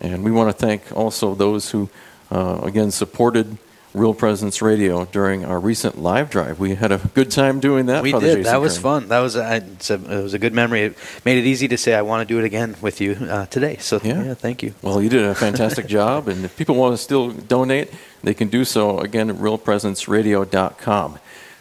And 0.00 0.24
we 0.24 0.30
want 0.30 0.56
to 0.56 0.66
thank 0.66 0.96
also 0.96 1.34
those 1.34 1.70
who, 1.70 1.90
uh, 2.30 2.60
again, 2.62 2.90
supported 2.90 3.58
Real 3.92 4.14
Presence 4.14 4.62
Radio 4.62 5.04
during 5.04 5.44
our 5.44 5.58
recent 5.58 5.98
live 5.98 6.30
drive. 6.30 6.60
We 6.60 6.76
had 6.76 6.92
a 6.92 6.98
good 7.14 7.30
time 7.30 7.58
doing 7.58 7.86
that. 7.86 8.02
We 8.02 8.12
Father 8.12 8.26
did. 8.26 8.36
Jason 8.36 8.52
that 8.52 8.60
was 8.60 8.74
Kern. 8.74 8.82
fun. 8.82 9.08
That 9.08 9.18
was 9.18 9.34
a, 9.34 9.40
a, 9.40 9.94
it 9.94 10.22
was 10.22 10.34
a 10.34 10.38
good 10.38 10.54
memory. 10.54 10.82
It 10.82 10.98
made 11.24 11.38
it 11.38 11.44
easy 11.44 11.66
to 11.68 11.76
say 11.76 11.94
I 11.94 12.02
want 12.02 12.26
to 12.26 12.32
do 12.32 12.38
it 12.38 12.44
again 12.44 12.76
with 12.80 13.00
you 13.00 13.12
uh, 13.12 13.46
today. 13.46 13.78
So 13.78 14.00
yeah. 14.02 14.22
yeah, 14.22 14.34
thank 14.34 14.62
you. 14.62 14.74
Well, 14.82 15.02
you 15.02 15.08
did 15.08 15.24
a 15.24 15.34
fantastic 15.34 15.86
job, 15.98 16.28
and 16.28 16.44
if 16.44 16.56
people 16.56 16.76
want 16.76 16.94
to 16.94 16.98
still 16.98 17.30
donate, 17.30 17.92
they 18.22 18.34
can 18.34 18.48
do 18.48 18.64
so 18.64 19.00
again 19.00 19.28
at 19.28 19.36
realpresenceradio.com. 19.36 21.18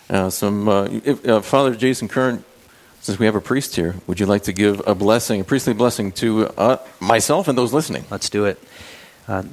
Uh, 0.09 0.29
some 0.29 0.69
uh, 0.69 0.87
if, 1.03 1.27
uh, 1.27 1.41
Father 1.41 1.75
Jason 1.75 2.07
Kern 2.07 2.43
since 3.01 3.17
we 3.17 3.25
have 3.25 3.35
a 3.35 3.41
priest 3.41 3.75
here, 3.75 3.95
would 4.07 4.19
you 4.19 4.25
like 4.25 4.43
to 4.43 4.53
give 4.53 4.85
a 4.85 4.93
blessing, 4.93 5.41
a 5.41 5.43
priestly 5.43 5.73
blessing 5.73 6.11
to 6.11 6.47
uh, 6.57 6.77
myself 6.99 7.47
and 7.47 7.57
those 7.57 7.73
listening? 7.73 8.05
Let's 8.11 8.29
do 8.29 8.45
it. 8.45 8.61
Uh, 9.29 9.43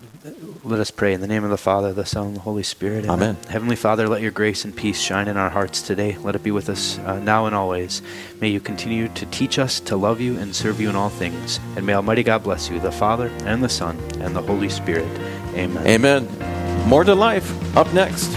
let 0.65 0.81
us 0.81 0.91
pray 0.91 1.13
in 1.13 1.21
the 1.21 1.27
name 1.27 1.45
of 1.45 1.51
the 1.51 1.59
Father, 1.59 1.93
the 1.93 2.07
Son, 2.07 2.29
and 2.29 2.37
the 2.37 2.41
Holy 2.41 2.63
Spirit. 2.63 3.05
Amen. 3.05 3.37
Amen. 3.37 3.37
Heavenly 3.51 3.77
Father, 3.77 4.09
let 4.09 4.23
your 4.23 4.31
grace 4.31 4.65
and 4.65 4.75
peace 4.75 4.99
shine 4.99 5.29
in 5.29 5.37
our 5.37 5.51
hearts 5.51 5.83
today. 5.83 6.17
Let 6.17 6.35
it 6.35 6.43
be 6.43 6.51
with 6.51 6.71
us 6.71 6.99
uh, 7.01 7.21
now 7.21 7.45
and 7.45 7.55
always. 7.55 8.01
May 8.41 8.49
you 8.49 8.59
continue 8.59 9.09
to 9.09 9.27
teach 9.27 9.59
us 9.59 9.79
to 9.81 9.97
love 9.97 10.19
you 10.19 10.39
and 10.39 10.57
serve 10.57 10.81
you 10.81 10.89
in 10.89 10.97
all 10.97 11.11
things. 11.11 11.61
And 11.77 11.85
may 11.85 11.93
Almighty 11.93 12.23
God 12.23 12.43
bless 12.43 12.71
you, 12.71 12.81
the 12.81 12.91
Father, 12.91 13.29
and 13.45 13.63
the 13.63 13.69
Son, 13.69 13.99
and 14.21 14.35
the 14.35 14.41
Holy 14.41 14.71
Spirit. 14.71 15.07
Amen. 15.55 15.87
Amen. 15.87 16.89
More 16.89 17.05
to 17.05 17.15
life 17.15 17.77
up 17.77 17.93
next. 17.93 18.29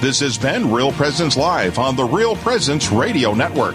This 0.00 0.20
has 0.20 0.38
been 0.38 0.70
Real 0.70 0.92
Presence 0.92 1.36
Live 1.36 1.80
on 1.80 1.96
the 1.96 2.04
Real 2.04 2.36
Presence 2.36 2.92
Radio 2.92 3.34
Network. 3.34 3.74